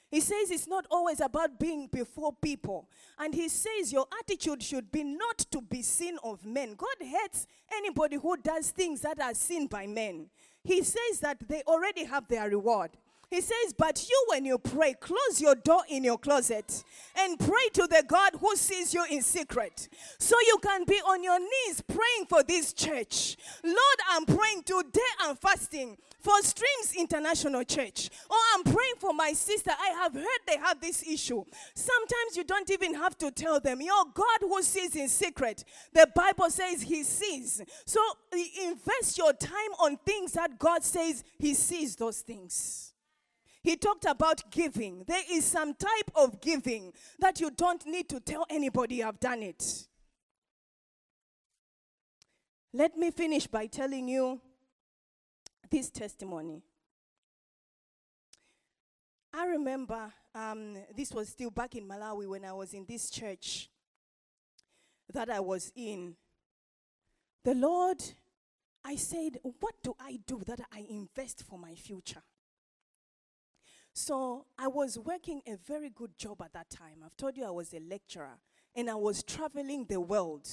He 0.09 0.21
says 0.21 0.51
it's 0.53 0.69
not 0.69 0.87
always 0.89 1.21
about 1.21 1.59
being 1.59 1.89
before 1.89 2.33
people. 2.41 2.89
And 3.19 3.35
he 3.35 3.49
says 3.49 3.93
your 3.93 4.07
attitude 4.21 4.63
should 4.63 4.93
be 4.93 5.03
not 5.03 5.39
to 5.51 5.61
be 5.61 5.83
seen 5.83 6.17
of 6.23 6.45
men. 6.45 6.75
God 6.77 6.97
hates 7.01 7.47
anybody 7.73 8.17
who 8.17 8.37
does 8.37 8.71
things 8.71 9.01
that 9.01 9.21
are 9.21 9.35
seen 9.35 9.67
by 9.67 9.87
men. 9.87 10.31
He 10.67 10.83
says 10.83 11.21
that 11.21 11.39
they 11.49 11.63
already 11.63 12.05
have 12.05 12.27
their 12.27 12.49
reward. 12.49 12.91
He 13.31 13.41
says, 13.41 13.75
But 13.77 14.09
you, 14.09 14.25
when 14.29 14.45
you 14.45 14.59
pray, 14.59 14.95
close 14.95 15.41
your 15.41 15.57
door 15.57 15.83
in 15.89 16.05
your 16.05 16.19
closet 16.19 16.85
and 17.19 17.39
pray 17.39 17.69
to 17.75 17.87
the 17.89 18.05
God 18.07 18.33
who 18.41 18.55
sees 18.55 18.95
you 18.95 19.05
in 19.11 19.23
secret. 19.23 19.89
So 20.19 20.37
you 20.47 20.59
can 20.63 20.85
be 20.85 20.97
on 20.97 21.25
your 21.25 21.39
knees 21.41 21.83
praying 21.87 22.27
for 22.29 22.43
this 22.45 22.73
church. 22.73 23.37
Lord, 23.65 23.77
I'm 24.11 24.27
praying 24.27 24.63
today, 24.65 25.01
I'm 25.21 25.37
fasting 25.37 25.97
for 26.21 26.35
Streams 26.43 26.95
International 26.97 27.65
Church. 27.65 28.11
Or 28.31 28.37
I'm 28.55 28.63
praying 28.63 28.95
for 28.99 29.13
my 29.13 29.33
sister. 29.33 29.71
I 29.71 29.89
have 30.03 30.15
heard 30.15 30.41
they 30.47 30.59
have 30.59 30.81
this 30.81 31.03
issue. 31.07 31.45
Sometimes 31.75 32.37
you 32.37 32.45
don't 32.45 32.71
even 32.71 32.95
have 32.95 33.19
to 33.19 33.31
tell 33.33 33.61
them. 33.61 33.81
Your 33.81 34.05
God 34.15 34.39
who 34.41 34.63
sees 34.63 34.95
in 34.95 35.09
secret, 35.09 35.65
the 35.93 36.09
Bible 36.15 36.51
says 36.51 36.83
He 36.83 37.03
sees. 37.03 37.61
So 37.85 38.01
invest 38.65 39.19
your 39.19 39.33
time 39.33 39.73
on 39.81 39.97
things 39.99 40.33
that 40.33 40.59
God 40.59 40.85
says 40.85 41.25
He 41.39 41.55
sees 41.55 41.97
those 41.97 42.21
things. 42.21 42.93
He 43.67 43.75
talked 43.75 44.05
about 44.05 44.49
giving. 44.53 45.03
There 45.09 45.25
is 45.29 45.45
some 45.45 45.75
type 45.75 46.13
of 46.15 46.41
giving 46.41 46.93
that 47.19 47.41
you 47.41 47.51
don't 47.51 47.85
need 47.85 48.09
to 48.11 48.21
tell 48.21 48.47
anybody 48.49 49.03
I've 49.03 49.19
done 49.19 49.43
it. 49.43 49.89
Let 52.73 52.97
me 52.97 53.11
finish 53.11 53.49
by 53.49 53.67
telling 53.67 54.07
you 54.07 54.41
this 55.69 55.91
testimony. 55.91 56.63
I 59.35 59.47
remember 59.47 60.13
um, 60.33 60.77
this 60.97 61.11
was 61.13 61.31
still 61.31 61.51
back 61.51 61.75
in 61.75 61.89
Malawi 61.89 62.29
when 62.29 62.45
I 62.45 62.53
was 62.53 62.73
in 62.73 62.87
this 62.87 63.11
church 63.11 63.69
that 65.13 65.29
I 65.29 65.41
was 65.41 65.73
in. 65.75 66.15
The 67.43 67.55
Lord, 67.55 68.01
I 68.85 68.95
said, 68.95 69.39
What 69.59 69.75
do 69.83 69.97
I 69.99 70.21
do 70.25 70.41
that 70.47 70.61
I 70.73 70.87
invest 70.89 71.43
for 71.43 71.59
my 71.59 71.75
future? 71.75 72.23
So 73.99 74.45
I 74.59 74.69
was 74.69 74.99
working 74.99 75.41
a 75.47 75.57
very 75.57 75.89
good 75.89 76.19
job 76.19 76.43
at 76.43 76.53
that 76.53 76.69
time. 76.69 76.99
I've 77.03 77.17
told 77.17 77.35
you 77.39 77.47
I 77.47 77.51
was 77.51 77.73
a 77.73 77.81
lecturer 77.81 78.37
and 78.75 78.91
I 78.91 78.95
was 78.95 79.23
traveling 79.23 79.87
the 79.89 79.99
world. 79.99 80.47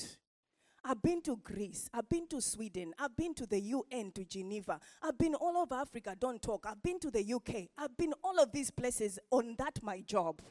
I've 0.86 1.02
been 1.02 1.22
to 1.24 1.36
Greece, 1.44 1.90
I've 1.94 2.08
been 2.08 2.26
to 2.30 2.40
Sweden, 2.40 2.94
I've 2.98 3.18
been 3.18 3.34
to 3.34 3.46
the 3.46 3.60
UN, 3.60 4.14
to 4.14 4.24
Geneva, 4.24 4.80
I've 5.02 5.18
been 5.18 5.36
all 5.36 5.58
over 5.58 5.76
Africa, 5.76 6.16
don't 6.18 6.42
talk. 6.42 6.66
I've 6.70 6.82
been 6.82 7.02
to 7.02 7.12
the 7.12 7.34
UK, 7.34 7.68
I've 7.78 7.98
been 7.98 8.14
all 8.24 8.40
of 8.40 8.54
these 8.54 8.72
places 8.72 9.20
on 9.30 9.56
that 9.58 9.84
my 9.84 10.00
job. 10.00 10.42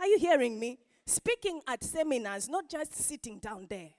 Are 0.00 0.06
you 0.06 0.18
hearing 0.18 0.58
me? 0.58 0.78
Speaking 1.06 1.60
at 1.68 1.84
seminars, 1.84 2.48
not 2.48 2.70
just 2.70 2.94
sitting 2.94 3.38
down 3.38 3.66
there. 3.68 3.90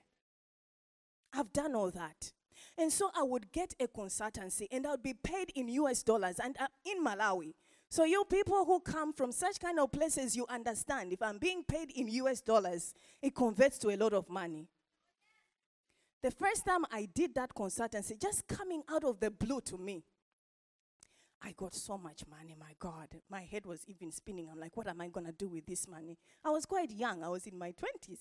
I've 1.32 1.52
done 1.52 1.76
all 1.76 1.92
that. 1.92 2.32
And 2.76 2.92
so 2.92 3.08
I 3.16 3.22
would 3.22 3.52
get 3.52 3.74
a 3.78 3.86
consultancy 3.86 4.66
and 4.72 4.84
I 4.84 4.90
would 4.92 5.02
be 5.04 5.14
paid 5.14 5.52
in 5.54 5.68
US 5.68 6.02
dollars 6.02 6.40
and 6.42 6.56
uh, 6.58 6.66
in 6.84 7.04
Malawi. 7.04 7.52
So, 7.92 8.04
you 8.04 8.24
people 8.24 8.64
who 8.64 8.80
come 8.80 9.12
from 9.12 9.32
such 9.32 9.60
kind 9.60 9.78
of 9.78 9.92
places, 9.92 10.34
you 10.34 10.46
understand. 10.48 11.12
If 11.12 11.20
I'm 11.20 11.36
being 11.36 11.62
paid 11.62 11.90
in 11.90 12.08
US 12.08 12.40
dollars, 12.40 12.94
it 13.20 13.34
converts 13.34 13.76
to 13.80 13.90
a 13.90 13.98
lot 13.98 14.14
of 14.14 14.30
money. 14.30 14.66
The 16.22 16.30
first 16.30 16.64
time 16.64 16.86
I 16.90 17.06
did 17.14 17.34
that 17.34 17.54
consultancy, 17.54 18.18
just 18.18 18.48
coming 18.48 18.82
out 18.90 19.04
of 19.04 19.20
the 19.20 19.30
blue 19.30 19.60
to 19.66 19.76
me, 19.76 20.04
I 21.42 21.52
got 21.52 21.74
so 21.74 21.98
much 21.98 22.22
money, 22.26 22.56
my 22.58 22.72
God. 22.78 23.08
My 23.28 23.42
head 23.42 23.66
was 23.66 23.84
even 23.86 24.10
spinning. 24.10 24.48
I'm 24.50 24.58
like, 24.58 24.74
what 24.74 24.86
am 24.86 25.02
I 25.02 25.08
going 25.08 25.26
to 25.26 25.32
do 25.32 25.48
with 25.48 25.66
this 25.66 25.86
money? 25.86 26.16
I 26.42 26.48
was 26.48 26.64
quite 26.64 26.90
young. 26.90 27.22
I 27.22 27.28
was 27.28 27.46
in 27.46 27.58
my 27.58 27.72
20s, 27.72 28.20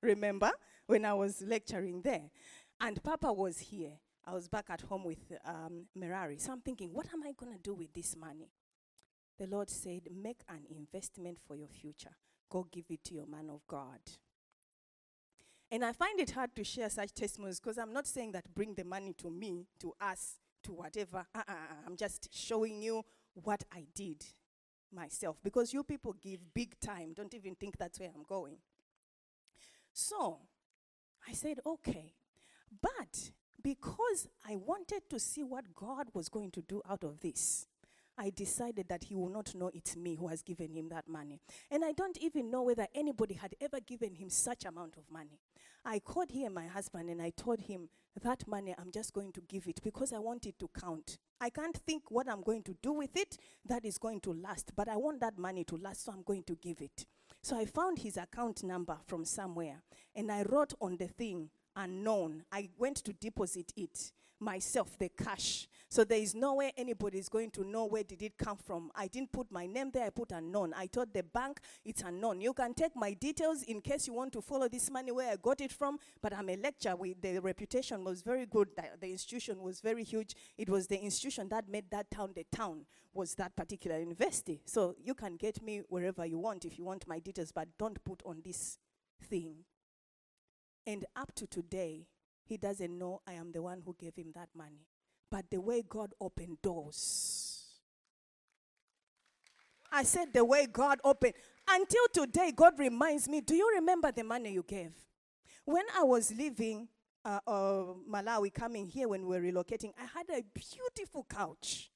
remember, 0.00 0.50
when 0.86 1.04
I 1.04 1.12
was 1.12 1.42
lecturing 1.42 2.00
there. 2.00 2.30
And 2.80 3.02
Papa 3.02 3.30
was 3.30 3.58
here. 3.58 3.98
I 4.24 4.32
was 4.32 4.48
back 4.48 4.70
at 4.70 4.80
home 4.80 5.04
with 5.04 5.30
um, 5.44 5.88
Merari. 5.94 6.38
So 6.38 6.52
I'm 6.52 6.62
thinking, 6.62 6.94
what 6.94 7.12
am 7.12 7.22
I 7.22 7.32
going 7.32 7.52
to 7.52 7.58
do 7.58 7.74
with 7.74 7.92
this 7.92 8.16
money? 8.16 8.48
The 9.40 9.46
Lord 9.46 9.70
said, 9.70 10.02
make 10.14 10.42
an 10.50 10.66
investment 10.70 11.38
for 11.48 11.56
your 11.56 11.68
future. 11.68 12.10
Go 12.50 12.66
give 12.70 12.84
it 12.90 13.02
to 13.04 13.14
your 13.14 13.24
man 13.24 13.48
of 13.48 13.66
God. 13.66 14.00
And 15.70 15.82
I 15.82 15.94
find 15.94 16.20
it 16.20 16.32
hard 16.32 16.54
to 16.56 16.62
share 16.62 16.90
such 16.90 17.14
testimonies 17.14 17.58
because 17.58 17.78
I'm 17.78 17.94
not 17.94 18.06
saying 18.06 18.32
that 18.32 18.54
bring 18.54 18.74
the 18.74 18.84
money 18.84 19.14
to 19.14 19.30
me, 19.30 19.64
to 19.78 19.94
us, 19.98 20.34
to 20.64 20.72
whatever. 20.72 21.24
Uh-uh, 21.34 21.40
uh-uh. 21.48 21.86
I'm 21.86 21.96
just 21.96 22.28
showing 22.34 22.82
you 22.82 23.02
what 23.32 23.64
I 23.72 23.86
did 23.94 24.26
myself 24.92 25.38
because 25.42 25.72
you 25.72 25.84
people 25.84 26.14
give 26.20 26.40
big 26.52 26.78
time. 26.78 27.14
Don't 27.16 27.32
even 27.32 27.54
think 27.54 27.78
that's 27.78 27.98
where 27.98 28.10
I'm 28.14 28.24
going. 28.24 28.58
So 29.94 30.40
I 31.26 31.32
said, 31.32 31.60
okay. 31.64 32.12
But 32.82 33.30
because 33.62 34.28
I 34.46 34.56
wanted 34.56 35.08
to 35.08 35.18
see 35.18 35.44
what 35.44 35.74
God 35.74 36.08
was 36.12 36.28
going 36.28 36.50
to 36.50 36.60
do 36.60 36.82
out 36.86 37.04
of 37.04 37.20
this, 37.20 37.68
I 38.20 38.28
decided 38.28 38.86
that 38.90 39.04
he 39.04 39.14
will 39.14 39.30
not 39.30 39.54
know 39.54 39.70
it's 39.72 39.96
me 39.96 40.14
who 40.14 40.28
has 40.28 40.42
given 40.42 40.74
him 40.74 40.90
that 40.90 41.08
money. 41.08 41.40
And 41.70 41.82
I 41.82 41.92
don't 41.92 42.18
even 42.18 42.50
know 42.50 42.60
whether 42.60 42.86
anybody 42.94 43.32
had 43.32 43.54
ever 43.62 43.80
given 43.80 44.14
him 44.14 44.28
such 44.28 44.66
amount 44.66 44.98
of 44.98 45.10
money. 45.10 45.40
I 45.86 46.00
called 46.00 46.30
here 46.30 46.50
my 46.50 46.66
husband 46.66 47.08
and 47.08 47.22
I 47.22 47.30
told 47.30 47.60
him 47.62 47.88
that 48.22 48.46
money 48.46 48.74
I'm 48.76 48.90
just 48.92 49.14
going 49.14 49.32
to 49.32 49.40
give 49.40 49.66
it 49.66 49.80
because 49.82 50.12
I 50.12 50.18
want 50.18 50.44
it 50.44 50.58
to 50.58 50.68
count. 50.78 51.16
I 51.40 51.48
can't 51.48 51.78
think 51.86 52.10
what 52.10 52.28
I'm 52.28 52.42
going 52.42 52.62
to 52.64 52.76
do 52.82 52.92
with 52.92 53.16
it 53.16 53.38
that 53.64 53.86
is 53.86 53.96
going 53.96 54.20
to 54.20 54.34
last, 54.34 54.72
but 54.76 54.90
I 54.90 54.96
want 54.96 55.20
that 55.20 55.38
money 55.38 55.64
to 55.64 55.78
last, 55.78 56.04
so 56.04 56.12
I'm 56.12 56.22
going 56.22 56.42
to 56.42 56.56
give 56.56 56.82
it. 56.82 57.06
So 57.42 57.58
I 57.58 57.64
found 57.64 58.00
his 58.00 58.18
account 58.18 58.62
number 58.62 58.98
from 59.06 59.24
somewhere 59.24 59.82
and 60.14 60.30
I 60.30 60.42
wrote 60.42 60.74
on 60.78 60.98
the 60.98 61.08
thing 61.08 61.48
unknown. 61.74 62.42
I 62.52 62.68
went 62.76 62.98
to 62.98 63.14
deposit 63.14 63.72
it 63.76 64.12
myself, 64.40 64.98
the 64.98 65.08
cash. 65.08 65.68
So 65.88 66.04
there 66.04 66.18
is 66.18 66.34
no 66.34 66.54
way 66.54 66.72
anybody 66.76 67.18
is 67.18 67.28
going 67.28 67.50
to 67.52 67.64
know 67.64 67.86
where 67.86 68.04
did 68.04 68.22
it 68.22 68.38
come 68.38 68.56
from. 68.56 68.90
I 68.94 69.08
didn't 69.08 69.32
put 69.32 69.50
my 69.50 69.66
name 69.66 69.90
there, 69.92 70.06
I 70.06 70.10
put 70.10 70.30
unknown. 70.30 70.72
I 70.76 70.86
told 70.86 71.12
the 71.12 71.22
bank 71.22 71.60
it's 71.84 72.02
unknown. 72.02 72.40
You 72.40 72.52
can 72.52 72.74
take 72.74 72.94
my 72.94 73.12
details 73.14 73.62
in 73.64 73.80
case 73.80 74.06
you 74.06 74.12
want 74.12 74.32
to 74.34 74.40
follow 74.40 74.68
this 74.68 74.90
money 74.90 75.10
where 75.10 75.32
I 75.32 75.36
got 75.36 75.60
it 75.60 75.72
from, 75.72 75.98
but 76.22 76.32
I'm 76.32 76.48
a 76.48 76.56
lecturer. 76.56 76.94
With 76.96 77.20
the 77.20 77.38
reputation 77.40 78.04
was 78.04 78.22
very 78.22 78.46
good. 78.46 78.68
The, 78.76 78.84
the 79.00 79.10
institution 79.10 79.60
was 79.62 79.80
very 79.80 80.04
huge. 80.04 80.34
It 80.56 80.70
was 80.70 80.86
the 80.86 80.98
institution 80.98 81.48
that 81.48 81.68
made 81.68 81.90
that 81.90 82.10
town 82.10 82.32
the 82.34 82.44
town 82.52 82.86
was 83.12 83.34
that 83.34 83.56
particular 83.56 83.98
university. 83.98 84.60
So 84.66 84.94
you 85.02 85.14
can 85.14 85.36
get 85.36 85.62
me 85.62 85.82
wherever 85.88 86.24
you 86.24 86.38
want 86.38 86.64
if 86.64 86.78
you 86.78 86.84
want 86.84 87.08
my 87.08 87.18
details, 87.18 87.52
but 87.52 87.68
don't 87.78 88.02
put 88.04 88.22
on 88.24 88.42
this 88.44 88.78
thing. 89.22 89.64
And 90.86 91.04
up 91.16 91.34
to 91.34 91.46
today, 91.46 92.06
he 92.50 92.58
doesn't 92.58 92.98
know 92.98 93.22
I 93.26 93.32
am 93.32 93.50
the 93.50 93.62
one 93.62 93.80
who 93.84 93.96
gave 93.98 94.14
him 94.14 94.32
that 94.34 94.50
money 94.54 94.86
but 95.30 95.48
the 95.50 95.60
way 95.60 95.82
God 95.88 96.12
opened 96.20 96.60
doors. 96.60 97.66
I 99.92 100.02
said, 100.02 100.32
the 100.32 100.44
way 100.44 100.66
God 100.70 100.98
opened. 101.04 101.34
Until 101.68 102.02
today, 102.12 102.52
God 102.54 102.78
reminds 102.78 103.28
me 103.28 103.40
do 103.40 103.54
you 103.54 103.70
remember 103.76 104.10
the 104.12 104.24
money 104.24 104.52
you 104.52 104.64
gave? 104.66 104.92
When 105.64 105.84
I 105.96 106.02
was 106.02 106.32
leaving 106.36 106.88
uh, 107.24 107.38
uh, 107.46 107.84
Malawi, 108.10 108.52
coming 108.52 108.86
here 108.86 109.08
when 109.08 109.26
we 109.26 109.36
were 109.36 109.42
relocating, 109.42 109.92
I 109.98 110.06
had 110.18 110.26
a 110.30 110.42
beautiful 110.52 111.26
couch. 111.28 111.90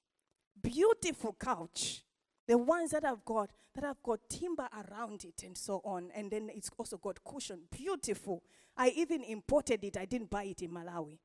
Beautiful 0.61 1.37
couch. 1.39 2.04
The 2.47 2.59
ones 2.59 2.91
that 2.91 3.05
I've 3.05 3.25
got, 3.25 3.51
that 3.75 3.85
I've 3.85 4.03
got 4.03 4.21
timber 4.29 4.69
around 4.73 5.25
it 5.25 5.43
and 5.45 5.57
so 5.57 5.81
on. 5.85 6.11
And 6.15 6.31
then 6.31 6.51
it's 6.55 6.71
also 6.77 6.99
got 6.99 7.25
cushion. 7.25 7.61
Beautiful. 7.71 8.43
I 8.77 8.89
even 8.91 9.23
imported 9.23 9.83
it. 9.85 9.97
I 9.97 10.05
didn't 10.05 10.31
buy 10.31 10.45
it 10.45 10.63
in 10.63 10.71
Malawi. 10.71 11.19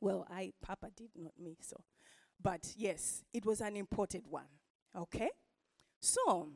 Well, 0.00 0.26
I, 0.30 0.52
Papa 0.62 0.90
did, 0.94 1.10
not 1.16 1.32
me, 1.38 1.56
so. 1.60 1.76
But 2.42 2.72
yes, 2.76 3.24
it 3.32 3.46
was 3.46 3.60
an 3.60 3.76
imported 3.76 4.24
one. 4.28 4.48
Okay? 4.94 5.30
So, 6.00 6.50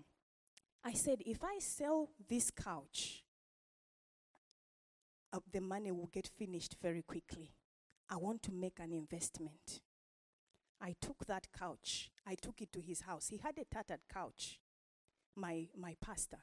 I 0.84 0.92
said, 0.92 1.22
if 1.24 1.42
I 1.42 1.58
sell 1.58 2.10
this 2.28 2.50
couch, 2.50 3.22
uh, 5.32 5.38
the 5.52 5.60
money 5.60 5.92
will 5.92 6.10
get 6.12 6.26
finished 6.26 6.76
very 6.82 7.02
quickly. 7.02 7.52
I 8.08 8.16
want 8.16 8.42
to 8.44 8.52
make 8.52 8.78
an 8.80 8.92
investment. 8.92 9.80
I 10.80 10.94
took 11.00 11.26
that 11.26 11.48
couch, 11.58 12.10
I 12.26 12.34
took 12.34 12.60
it 12.62 12.72
to 12.72 12.80
his 12.80 13.02
house. 13.02 13.28
He 13.28 13.38
had 13.38 13.58
a 13.58 13.64
tattered 13.64 14.00
couch, 14.12 14.58
my, 15.36 15.68
my 15.76 15.96
pastor. 16.00 16.38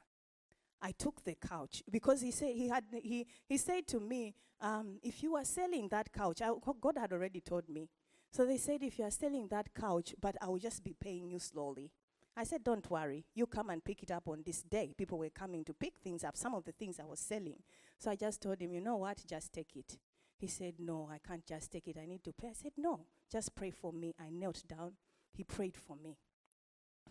I 0.80 0.92
took 0.92 1.24
the 1.24 1.34
couch 1.34 1.82
because 1.90 2.20
he 2.20 2.30
said 2.30 2.54
he 2.54 2.68
had 2.68 2.84
he 3.02 3.26
he 3.48 3.56
said 3.56 3.88
to 3.88 3.98
me, 3.98 4.34
um, 4.60 4.98
if 5.02 5.24
you 5.24 5.34
are 5.34 5.44
selling 5.44 5.88
that 5.88 6.12
couch, 6.12 6.40
I, 6.40 6.50
God 6.80 6.98
had 6.98 7.12
already 7.12 7.40
told 7.40 7.68
me. 7.68 7.88
So 8.30 8.44
they 8.44 8.58
said, 8.58 8.82
if 8.82 8.98
you 8.98 9.04
are 9.04 9.10
selling 9.10 9.48
that 9.48 9.74
couch, 9.74 10.14
but 10.20 10.36
I 10.40 10.48
will 10.48 10.58
just 10.58 10.84
be 10.84 10.94
paying 10.94 11.30
you 11.30 11.38
slowly. 11.38 11.90
I 12.36 12.44
said, 12.44 12.62
don't 12.62 12.88
worry, 12.88 13.24
you 13.34 13.46
come 13.46 13.70
and 13.70 13.82
pick 13.82 14.04
it 14.04 14.12
up 14.12 14.28
on 14.28 14.42
this 14.46 14.62
day. 14.62 14.94
People 14.96 15.18
were 15.18 15.30
coming 15.30 15.64
to 15.64 15.74
pick 15.74 15.94
things 16.00 16.22
up, 16.22 16.36
some 16.36 16.54
of 16.54 16.64
the 16.64 16.70
things 16.72 17.00
I 17.00 17.04
was 17.04 17.18
selling. 17.18 17.56
So 17.98 18.12
I 18.12 18.16
just 18.16 18.40
told 18.40 18.60
him, 18.60 18.72
you 18.72 18.80
know 18.80 18.96
what, 18.96 19.20
just 19.26 19.52
take 19.52 19.74
it. 19.74 19.98
He 20.36 20.46
said, 20.46 20.74
no, 20.78 21.08
I 21.12 21.18
can't 21.18 21.44
just 21.44 21.72
take 21.72 21.88
it. 21.88 21.96
I 22.00 22.06
need 22.06 22.22
to 22.22 22.32
pay. 22.32 22.48
I 22.48 22.52
said, 22.52 22.72
no, 22.76 23.00
just 23.30 23.54
pray 23.54 23.70
for 23.70 23.92
me. 23.92 24.14
I 24.18 24.30
knelt 24.30 24.62
down. 24.66 24.92
He 25.32 25.44
prayed 25.44 25.76
for 25.76 25.96
me. 25.96 26.16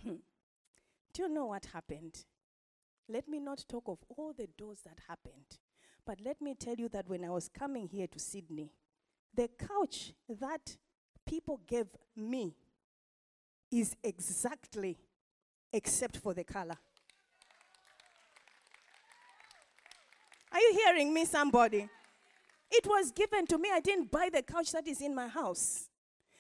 Hmm. 0.04 0.16
Do 1.14 1.24
you 1.24 1.30
know 1.30 1.46
what 1.46 1.66
happened? 1.66 2.26
Let 3.10 3.28
me 3.28 3.40
not 3.40 3.66
talk 3.68 3.84
of 3.88 4.00
all 4.16 4.34
the 4.34 4.48
doors 4.58 4.80
that 4.86 4.98
happened, 5.08 5.58
but 6.06 6.20
let 6.24 6.42
me 6.42 6.54
tell 6.56 6.76
you 6.76 6.90
that 6.90 7.08
when 7.08 7.24
I 7.24 7.30
was 7.30 7.48
coming 7.48 7.88
here 7.88 8.08
to 8.08 8.20
Sydney, 8.20 8.72
the 9.34 9.48
couch 9.48 10.14
that 10.28 10.76
people 11.26 11.62
gave 11.66 11.88
me 12.16 12.54
is 13.72 13.96
exactly 14.04 14.98
except 15.72 16.18
for 16.18 16.34
the 16.34 16.44
color. 16.44 16.78
Are 20.52 20.60
you 20.60 20.82
hearing 20.86 21.14
me, 21.14 21.26
somebody? 21.26 21.88
It 22.72 22.86
was 22.86 23.12
given 23.12 23.46
to 23.48 23.58
me. 23.58 23.70
I 23.72 23.80
didn't 23.80 24.12
buy 24.12 24.30
the 24.34 24.42
couch 24.42 24.72
that 24.72 24.88
is 24.88 25.02
in 25.02 25.14
my 25.14 25.28
house. 25.28 25.90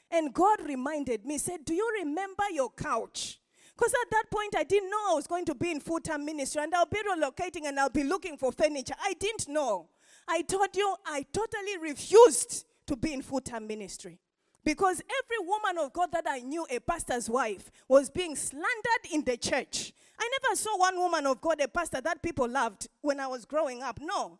And 0.09 0.33
God 0.33 0.59
reminded 0.65 1.25
me, 1.25 1.37
said, 1.37 1.65
Do 1.65 1.73
you 1.73 1.89
remember 1.99 2.43
your 2.51 2.69
couch? 2.69 3.39
Because 3.77 3.93
at 3.93 4.11
that 4.11 4.23
point, 4.31 4.55
I 4.55 4.63
didn't 4.63 4.89
know 4.89 5.11
I 5.11 5.13
was 5.13 5.27
going 5.27 5.45
to 5.45 5.55
be 5.55 5.69
in 5.69 5.79
full 5.79 5.99
time 5.99 6.25
ministry 6.25 6.63
and 6.63 6.73
I'll 6.73 6.85
be 6.85 6.97
relocating 6.97 7.65
and 7.65 7.79
I'll 7.79 7.89
be 7.89 8.03
looking 8.03 8.37
for 8.37 8.51
furniture. 8.51 8.95
I 9.01 9.13
didn't 9.19 9.47
know. 9.47 9.89
I 10.27 10.41
told 10.41 10.75
you, 10.75 10.95
I 11.05 11.25
totally 11.31 11.77
refused 11.77 12.65
to 12.87 12.95
be 12.95 13.13
in 13.13 13.21
full 13.21 13.41
time 13.41 13.67
ministry. 13.67 14.19
Because 14.63 15.01
every 15.01 15.47
woman 15.47 15.77
of 15.77 15.93
God 15.93 16.11
that 16.11 16.25
I 16.27 16.39
knew, 16.39 16.65
a 16.69 16.79
pastor's 16.79 17.29
wife, 17.29 17.71
was 17.87 18.09
being 18.09 18.35
slandered 18.35 19.11
in 19.13 19.23
the 19.23 19.37
church. 19.37 19.93
I 20.19 20.29
never 20.41 20.55
saw 20.57 20.77
one 20.77 20.97
woman 20.97 21.25
of 21.25 21.39
God, 21.39 21.61
a 21.61 21.67
pastor, 21.67 22.01
that 22.01 22.21
people 22.21 22.49
loved 22.49 22.89
when 23.01 23.19
I 23.19 23.27
was 23.27 23.45
growing 23.45 23.81
up. 23.81 23.99
No. 24.01 24.39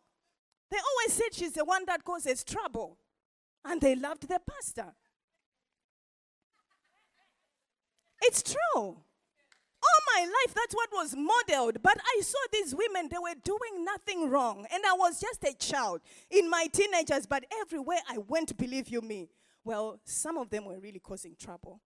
They 0.70 0.76
always 0.76 1.14
said 1.14 1.32
she's 1.32 1.52
the 1.52 1.64
one 1.64 1.84
that 1.86 2.04
causes 2.04 2.44
trouble. 2.44 2.98
And 3.64 3.80
they 3.80 3.94
loved 3.94 4.28
the 4.28 4.40
pastor. 4.46 4.92
It's 8.22 8.42
true. 8.42 8.56
All 9.80 10.00
my 10.16 10.22
life, 10.22 10.54
that's 10.54 10.74
what 10.74 10.88
was 10.92 11.14
modeled. 11.16 11.82
But 11.82 11.98
I 12.04 12.20
saw 12.22 12.38
these 12.52 12.74
women, 12.74 13.08
they 13.10 13.18
were 13.18 13.34
doing 13.44 13.84
nothing 13.84 14.28
wrong. 14.28 14.66
And 14.72 14.82
I 14.84 14.92
was 14.94 15.20
just 15.20 15.44
a 15.44 15.54
child 15.54 16.00
in 16.30 16.50
my 16.50 16.66
teenagers, 16.72 17.26
but 17.26 17.44
everywhere 17.60 18.00
I 18.08 18.18
went, 18.18 18.56
believe 18.56 18.88
you 18.88 19.00
me, 19.00 19.30
well, 19.64 20.00
some 20.04 20.36
of 20.36 20.50
them 20.50 20.64
were 20.64 20.80
really 20.80 20.98
causing 20.98 21.36
trouble. 21.38 21.80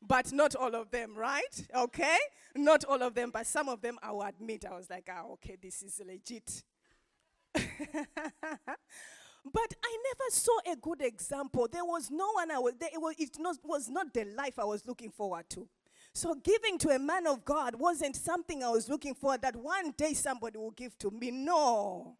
But 0.00 0.32
not 0.32 0.54
all 0.54 0.74
of 0.74 0.90
them, 0.90 1.14
right? 1.14 1.66
Okay? 1.76 2.16
Not 2.56 2.84
all 2.84 3.02
of 3.02 3.14
them, 3.14 3.30
but 3.30 3.46
some 3.46 3.68
of 3.68 3.82
them 3.82 3.98
I 4.02 4.12
will 4.12 4.22
admit, 4.22 4.64
I 4.64 4.74
was 4.74 4.88
like, 4.88 5.08
ah, 5.10 5.24
okay, 5.32 5.58
this 5.60 5.82
is 5.82 6.00
legit. 6.04 6.62
but 9.44 9.74
I 9.82 9.96
never 10.04 10.30
saw 10.30 10.58
a 10.70 10.76
good 10.76 11.02
example. 11.02 11.68
There 11.70 11.84
was 11.84 12.10
no 12.10 12.32
one 12.32 12.50
I 12.50 12.58
was, 12.58 12.74
there, 12.78 12.90
it, 12.92 13.00
was, 13.00 13.14
it 13.18 13.38
not, 13.38 13.56
was 13.64 13.88
not 13.88 14.12
the 14.12 14.24
life 14.24 14.58
I 14.58 14.64
was 14.64 14.86
looking 14.86 15.10
forward 15.10 15.48
to. 15.50 15.66
So 16.12 16.34
giving 16.34 16.76
to 16.78 16.90
a 16.90 16.98
man 16.98 17.26
of 17.26 17.44
God 17.44 17.76
wasn't 17.76 18.16
something 18.16 18.62
I 18.64 18.70
was 18.70 18.88
looking 18.88 19.14
for 19.14 19.38
that 19.38 19.56
one 19.56 19.94
day 19.96 20.12
somebody 20.14 20.58
will 20.58 20.72
give 20.72 20.98
to 20.98 21.10
me. 21.10 21.30
No. 21.30 22.16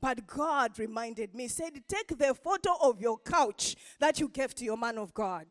But 0.00 0.26
God 0.26 0.78
reminded 0.78 1.34
me, 1.34 1.48
said, 1.48 1.82
Take 1.88 2.18
the 2.18 2.34
photo 2.34 2.70
of 2.82 3.00
your 3.00 3.18
couch 3.18 3.76
that 3.98 4.20
you 4.20 4.28
gave 4.28 4.54
to 4.56 4.64
your 4.64 4.76
man 4.76 4.98
of 4.98 5.14
God. 5.14 5.46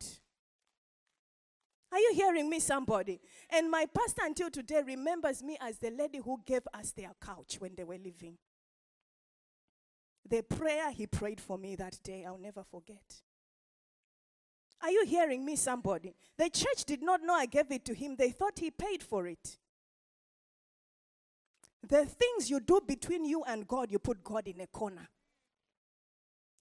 Are 1.92 1.98
you 1.98 2.12
hearing 2.14 2.50
me, 2.50 2.60
somebody? 2.60 3.20
And 3.48 3.70
my 3.70 3.86
pastor 3.86 4.22
until 4.24 4.50
today 4.50 4.82
remembers 4.84 5.42
me 5.42 5.56
as 5.60 5.78
the 5.78 5.90
lady 5.90 6.18
who 6.18 6.40
gave 6.44 6.62
us 6.74 6.92
their 6.92 7.12
couch 7.20 7.56
when 7.58 7.74
they 7.76 7.84
were 7.84 7.98
living. 7.98 8.36
The 10.28 10.42
prayer 10.42 10.90
he 10.90 11.06
prayed 11.06 11.40
for 11.40 11.56
me 11.56 11.76
that 11.76 11.98
day, 12.02 12.24
I'll 12.24 12.38
never 12.38 12.64
forget. 12.64 13.22
Are 14.82 14.90
you 14.90 15.04
hearing 15.06 15.44
me, 15.44 15.56
somebody? 15.56 16.14
The 16.36 16.50
church 16.50 16.84
did 16.84 17.02
not 17.02 17.22
know 17.22 17.34
I 17.34 17.46
gave 17.46 17.70
it 17.70 17.84
to 17.86 17.94
him, 17.94 18.16
they 18.16 18.30
thought 18.30 18.58
he 18.58 18.70
paid 18.70 19.02
for 19.02 19.26
it. 19.26 19.58
The 21.88 22.04
things 22.04 22.50
you 22.50 22.60
do 22.60 22.80
between 22.86 23.24
you 23.24 23.44
and 23.44 23.66
God, 23.66 23.92
you 23.92 23.98
put 23.98 24.24
God 24.24 24.48
in 24.48 24.60
a 24.60 24.66
corner. 24.66 25.08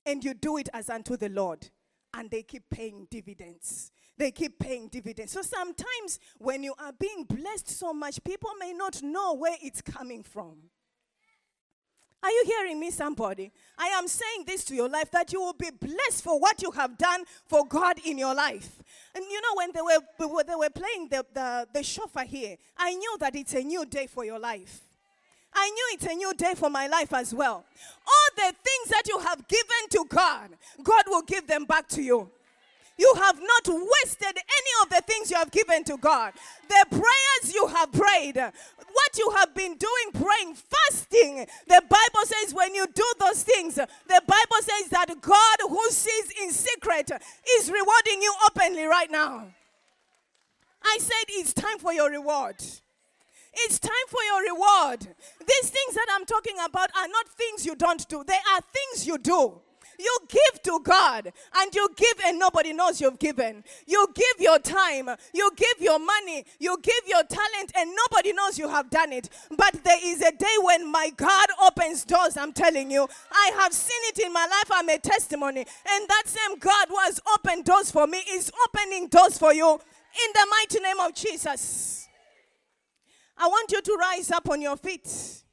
And 0.05 0.23
you 0.23 0.35
do 0.35 0.57
it 0.57 0.69
as 0.71 0.89
unto 0.89 1.17
the 1.17 1.29
Lord. 1.29 1.67
And 2.13 2.29
they 2.29 2.43
keep 2.43 2.69
paying 2.69 3.07
dividends. 3.09 3.91
they 4.17 4.31
keep 4.31 4.59
paying 4.59 4.87
dividends. 4.87 5.33
So 5.33 5.41
sometimes 5.41 6.19
when 6.37 6.63
you 6.63 6.73
are 6.79 6.93
being 6.93 7.25
blessed 7.25 7.69
so 7.69 7.93
much, 7.93 8.23
people 8.23 8.51
may 8.59 8.71
not 8.71 9.01
know 9.03 9.33
where 9.33 9.57
it's 9.61 9.81
coming 9.81 10.23
from. 10.23 10.69
Are 12.25 12.31
you 12.31 12.43
hearing 12.47 12.79
me, 12.79 12.89
somebody? 12.89 13.51
I 13.77 13.89
am 13.89 14.07
saying 14.07 14.45
this 14.47 14.63
to 14.65 14.73
your 14.73 14.89
life 14.89 15.11
that 15.11 15.31
you 15.31 15.39
will 15.39 15.53
be 15.53 15.69
blessed 15.69 16.23
for 16.23 16.39
what 16.39 16.59
you 16.59 16.71
have 16.71 16.97
done 16.97 17.23
for 17.45 17.67
God 17.67 17.99
in 18.03 18.17
your 18.17 18.33
life. 18.33 18.81
And 19.13 19.23
you 19.29 19.39
know, 19.41 19.53
when 19.53 19.71
they 19.71 19.81
were, 19.81 20.27
when 20.27 20.47
they 20.47 20.55
were 20.55 20.71
playing 20.71 21.09
the, 21.09 21.23
the, 21.35 21.67
the 21.71 21.83
shofar 21.83 22.25
here, 22.25 22.57
I 22.79 22.95
knew 22.95 23.15
that 23.19 23.35
it's 23.35 23.53
a 23.53 23.61
new 23.61 23.85
day 23.85 24.07
for 24.07 24.25
your 24.25 24.39
life. 24.39 24.81
I 25.53 25.69
knew 25.69 25.85
it's 25.91 26.05
a 26.07 26.15
new 26.15 26.33
day 26.33 26.55
for 26.55 26.71
my 26.71 26.87
life 26.87 27.13
as 27.13 27.31
well. 27.31 27.63
All 28.07 28.29
the 28.35 28.55
things 28.63 28.89
that 28.89 29.03
you 29.07 29.19
have 29.19 29.47
given 29.47 29.89
to 29.91 30.05
God, 30.09 30.49
God 30.81 31.03
will 31.05 31.21
give 31.21 31.45
them 31.45 31.65
back 31.65 31.87
to 31.89 32.01
you. 32.01 32.31
You 32.97 33.13
have 33.17 33.39
not 33.41 33.67
wasted 33.67 34.37
any 34.37 34.73
of 34.83 34.89
the 34.89 35.01
things 35.05 35.29
you 35.29 35.37
have 35.37 35.51
given 35.51 35.83
to 35.85 35.97
God. 35.97 36.33
The 36.69 36.85
prayers 36.89 37.53
you 37.53 37.67
have 37.67 37.91
prayed, 37.91 38.37
what 38.37 39.17
you 39.17 39.31
have 39.35 39.53
been 39.53 39.75
doing, 39.75 40.23
praying, 40.23 40.55
fasting. 40.55 41.45
The 41.67 41.81
Bible 41.89 42.25
says 42.25 42.53
when 42.53 42.73
you 42.73 42.87
do 42.87 43.05
those 43.19 43.43
things, 43.43 43.75
the 43.75 44.21
Bible 44.25 44.61
says 44.61 44.89
that 44.91 45.13
God 45.21 45.57
who 45.67 45.89
sees 45.89 46.31
in 46.41 46.51
secret 46.51 47.11
is 47.57 47.69
rewarding 47.69 48.21
you 48.21 48.33
openly 48.47 48.85
right 48.85 49.11
now. 49.11 49.47
I 50.83 50.97
said 51.01 51.25
it's 51.29 51.53
time 51.53 51.79
for 51.79 51.91
your 51.91 52.09
reward. 52.09 52.55
It's 53.57 53.79
time 53.79 53.91
for 54.07 54.21
your 54.23 54.53
reward. 54.53 55.01
These 55.01 55.69
things 55.69 55.95
that 55.95 56.07
I'm 56.13 56.25
talking 56.25 56.55
about 56.63 56.91
are 56.97 57.07
not 57.07 57.27
things 57.29 57.65
you 57.65 57.75
don't 57.75 58.07
do, 58.07 58.23
they 58.25 58.33
are 58.33 58.61
things 58.61 59.05
you 59.05 59.17
do. 59.17 59.61
You 59.99 60.19
give 60.27 60.61
to 60.63 60.79
God 60.83 61.31
and 61.57 61.75
you 61.75 61.87
give 61.95 62.19
and 62.25 62.39
nobody 62.39 62.73
knows 62.73 62.99
you've 62.99 63.19
given. 63.19 63.63
You 63.85 64.07
give 64.13 64.39
your 64.39 64.59
time, 64.59 65.09
you 65.33 65.51
give 65.55 65.79
your 65.79 65.99
money, 65.99 66.45
you 66.59 66.77
give 66.81 67.01
your 67.07 67.23
talent 67.23 67.71
and 67.75 67.91
nobody 67.95 68.33
knows 68.33 68.57
you 68.57 68.69
have 68.69 68.89
done 68.89 69.13
it. 69.13 69.29
But 69.55 69.83
there 69.83 69.99
is 70.03 70.21
a 70.21 70.31
day 70.31 70.55
when 70.61 70.91
my 70.91 71.11
God 71.15 71.47
opens 71.63 72.03
doors, 72.05 72.37
I'm 72.37 72.53
telling 72.53 72.91
you. 72.91 73.07
I 73.31 73.51
have 73.59 73.73
seen 73.73 73.99
it 74.09 74.19
in 74.19 74.33
my 74.33 74.45
life. 74.45 74.71
I'm 74.71 74.89
a 74.89 74.97
testimony. 74.97 75.59
And 75.59 76.07
that 76.07 76.23
same 76.25 76.57
God 76.59 76.87
who 76.89 76.97
has 76.97 77.19
opened 77.33 77.65
doors 77.65 77.91
for 77.91 78.07
me 78.07 78.23
is 78.29 78.51
opening 78.65 79.07
doors 79.07 79.37
for 79.37 79.53
you 79.53 79.73
in 79.73 80.31
the 80.33 80.47
mighty 80.49 80.79
name 80.79 80.99
of 80.99 81.13
Jesus. 81.13 82.07
I 83.37 83.47
want 83.47 83.71
you 83.71 83.81
to 83.81 83.97
rise 83.99 84.31
up 84.31 84.49
on 84.49 84.61
your 84.61 84.77
feet. 84.77 85.43